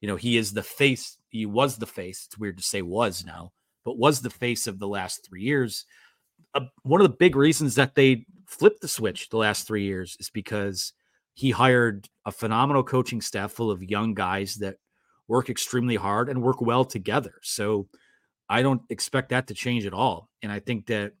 you 0.00 0.08
know, 0.08 0.16
he 0.16 0.36
is 0.36 0.52
the 0.52 0.62
face, 0.62 1.18
he 1.28 1.46
was 1.46 1.76
the 1.76 1.86
face. 1.86 2.26
It's 2.26 2.38
weird 2.38 2.56
to 2.58 2.62
say 2.62 2.82
was 2.82 3.24
now, 3.24 3.52
but 3.84 3.98
was 3.98 4.20
the 4.20 4.30
face 4.30 4.66
of 4.66 4.78
the 4.78 4.88
last 4.88 5.26
three 5.26 5.42
years. 5.42 5.84
Uh, 6.54 6.66
one 6.82 7.00
of 7.00 7.10
the 7.10 7.16
big 7.16 7.36
reasons 7.36 7.74
that 7.74 7.94
they 7.94 8.24
flipped 8.46 8.80
the 8.80 8.88
switch 8.88 9.28
the 9.28 9.36
last 9.36 9.66
three 9.66 9.84
years 9.84 10.16
is 10.20 10.30
because 10.30 10.92
he 11.38 11.52
hired 11.52 12.08
a 12.26 12.32
phenomenal 12.32 12.82
coaching 12.82 13.20
staff 13.20 13.52
full 13.52 13.70
of 13.70 13.80
young 13.80 14.12
guys 14.12 14.56
that 14.56 14.74
work 15.28 15.48
extremely 15.48 15.94
hard 15.94 16.28
and 16.28 16.42
work 16.42 16.60
well 16.60 16.84
together. 16.84 17.34
So 17.42 17.86
I 18.48 18.60
don't 18.60 18.82
expect 18.90 19.28
that 19.28 19.46
to 19.46 19.54
change 19.54 19.86
at 19.86 19.94
all. 19.94 20.30
And 20.42 20.50
I 20.50 20.58
think 20.58 20.86
that 20.86 21.12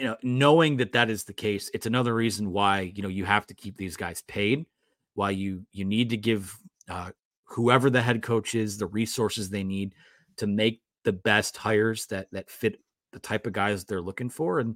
you 0.00 0.06
know, 0.06 0.16
knowing 0.24 0.78
that 0.78 0.90
that 0.90 1.08
is 1.08 1.22
the 1.22 1.32
case, 1.32 1.70
it's 1.72 1.86
another 1.86 2.14
reason 2.14 2.50
why 2.50 2.92
you 2.96 3.00
know 3.00 3.08
you 3.08 3.24
have 3.24 3.46
to 3.46 3.54
keep 3.54 3.76
these 3.76 3.96
guys 3.96 4.24
paid, 4.26 4.66
why 5.14 5.30
you 5.30 5.64
you 5.70 5.84
need 5.84 6.10
to 6.10 6.16
give 6.16 6.58
uh, 6.88 7.12
whoever 7.44 7.90
the 7.90 8.02
head 8.02 8.22
coach 8.22 8.56
is 8.56 8.76
the 8.76 8.88
resources 8.88 9.48
they 9.48 9.62
need 9.62 9.94
to 10.38 10.48
make 10.48 10.82
the 11.04 11.12
best 11.12 11.56
hires 11.56 12.06
that 12.06 12.26
that 12.32 12.50
fit 12.50 12.80
the 13.12 13.20
type 13.20 13.46
of 13.46 13.52
guys 13.52 13.84
they're 13.84 14.02
looking 14.02 14.30
for 14.30 14.58
and 14.58 14.74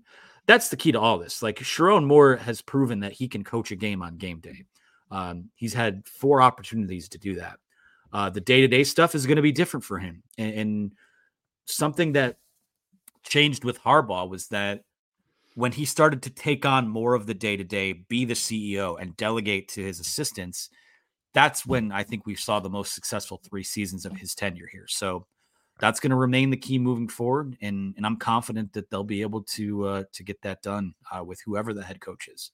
that's 0.50 0.68
the 0.68 0.76
key 0.76 0.92
to 0.92 1.00
all 1.00 1.18
this 1.18 1.42
like 1.42 1.58
Sherrone 1.58 2.04
Moore 2.04 2.36
has 2.36 2.60
proven 2.60 3.00
that 3.00 3.12
he 3.12 3.28
can 3.28 3.44
coach 3.44 3.70
a 3.70 3.76
game 3.76 4.02
on 4.02 4.16
game 4.16 4.40
day 4.40 4.64
um, 5.10 5.50
he's 5.54 5.74
had 5.74 6.06
four 6.06 6.42
opportunities 6.42 7.08
to 7.08 7.18
do 7.18 7.34
that 7.36 7.58
uh, 8.12 8.28
the 8.28 8.40
day-to-day 8.40 8.84
stuff 8.84 9.14
is 9.14 9.26
going 9.26 9.36
to 9.36 9.42
be 9.42 9.52
different 9.52 9.84
for 9.84 9.98
him 9.98 10.22
and, 10.38 10.54
and 10.54 10.92
something 11.66 12.12
that 12.12 12.36
changed 13.22 13.64
with 13.64 13.80
Harbaugh 13.80 14.28
was 14.28 14.48
that 14.48 14.82
when 15.54 15.72
he 15.72 15.84
started 15.84 16.22
to 16.22 16.30
take 16.30 16.64
on 16.64 16.88
more 16.88 17.14
of 17.14 17.26
the 17.26 17.34
day 17.34 17.56
to 17.56 17.64
day, 17.64 17.92
be 17.92 18.24
the 18.24 18.34
CEO 18.34 19.00
and 19.00 19.16
delegate 19.16 19.68
to 19.68 19.82
his 19.82 20.00
assistants, 20.00 20.70
that's 21.32 21.66
when 21.66 21.92
I 21.92 22.02
think 22.02 22.26
we 22.26 22.34
saw 22.34 22.60
the 22.60 22.70
most 22.70 22.94
successful 22.94 23.40
three 23.42 23.62
seasons 23.62 24.06
of 24.06 24.16
his 24.16 24.34
tenure 24.34 24.68
here. 24.70 24.86
So 24.88 25.26
that's 25.80 26.00
going 26.00 26.10
to 26.10 26.16
remain 26.16 26.50
the 26.50 26.56
key 26.56 26.78
moving 26.78 27.08
forward, 27.08 27.56
and 27.60 27.94
and 27.96 28.06
I'm 28.06 28.16
confident 28.16 28.72
that 28.74 28.90
they'll 28.90 29.04
be 29.04 29.22
able 29.22 29.42
to 29.42 29.84
uh, 29.86 30.04
to 30.12 30.22
get 30.22 30.40
that 30.42 30.62
done 30.62 30.94
uh, 31.10 31.24
with 31.24 31.40
whoever 31.44 31.72
the 31.72 31.82
head 31.82 32.00
coach 32.00 32.28
is. 32.28 32.52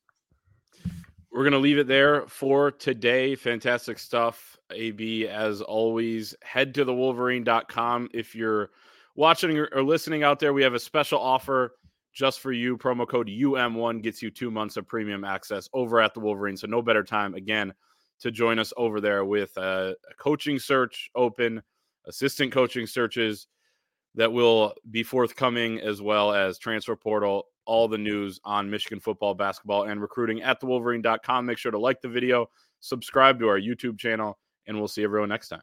We're 1.31 1.43
going 1.43 1.53
to 1.53 1.59
leave 1.59 1.79
it 1.79 1.87
there 1.87 2.27
for 2.29 2.71
today. 2.71 3.35
Fantastic 3.35 3.99
stuff. 3.99 4.57
AB, 4.73 5.29
as 5.29 5.61
always, 5.61 6.35
head 6.43 6.75
to 6.77 6.85
the 6.85 6.95
wolverine.com. 6.95 8.09
If 8.15 8.35
you're 8.35 8.71
watching 9.17 9.59
or 9.59 9.83
listening 9.83 10.23
out 10.23 10.41
there, 10.41 10.55
we 10.55 10.63
have 10.63 10.73
a 10.73 10.81
special 10.81 11.21
offer 11.21 11.75
just 12.15 12.41
for 12.41 12.53
you. 12.53 12.79
Promo 12.79 13.07
code 13.07 13.29
UM1 13.29 14.03
gets 14.03 14.23
you 14.23 14.31
two 14.31 14.51
months 14.51 14.79
of 14.79 14.89
premium 14.89 15.25
access 15.25 15.69
over 15.75 16.01
at 16.01 16.15
the 16.15 16.21
Wolverine. 16.21 16.57
So, 16.57 16.67
no 16.67 16.81
better 16.81 17.05
time, 17.05 17.35
again, 17.35 17.75
to 18.21 18.31
join 18.31 18.59
us 18.59 18.73
over 18.79 19.01
there 19.01 19.27
with 19.27 19.55
a 19.59 19.95
coaching 20.19 20.59
search 20.59 21.11
open, 21.15 21.63
assistant 22.07 22.53
coaching 22.53 22.87
searches 22.87 23.47
that 24.15 24.33
will 24.33 24.75
be 24.91 25.03
forthcoming, 25.03 25.81
as 25.81 26.01
well 26.01 26.33
as 26.33 26.59
transfer 26.59 26.97
portal, 26.97 27.47
all 27.67 27.89
the 27.89 27.99
news 27.99 28.41
on 28.45 28.71
Michigan 28.71 29.01
football, 29.01 29.35
basketball, 29.35 29.85
and 29.85 30.01
recruiting 30.01 30.43
at 30.43 30.61
thewolverine.com. 30.61 31.45
Make 31.47 31.59
sure 31.59 31.73
to 31.73 31.79
like 31.79 32.01
the 32.01 32.09
video, 32.09 32.49
subscribe 32.81 33.39
to 33.41 33.49
our 33.49 33.61
YouTube 33.61 33.99
channel, 33.99 34.39
and 34.67 34.79
we'll 34.79 34.89
see 34.89 35.05
everyone 35.05 35.29
next 35.29 35.49
time. 35.49 35.63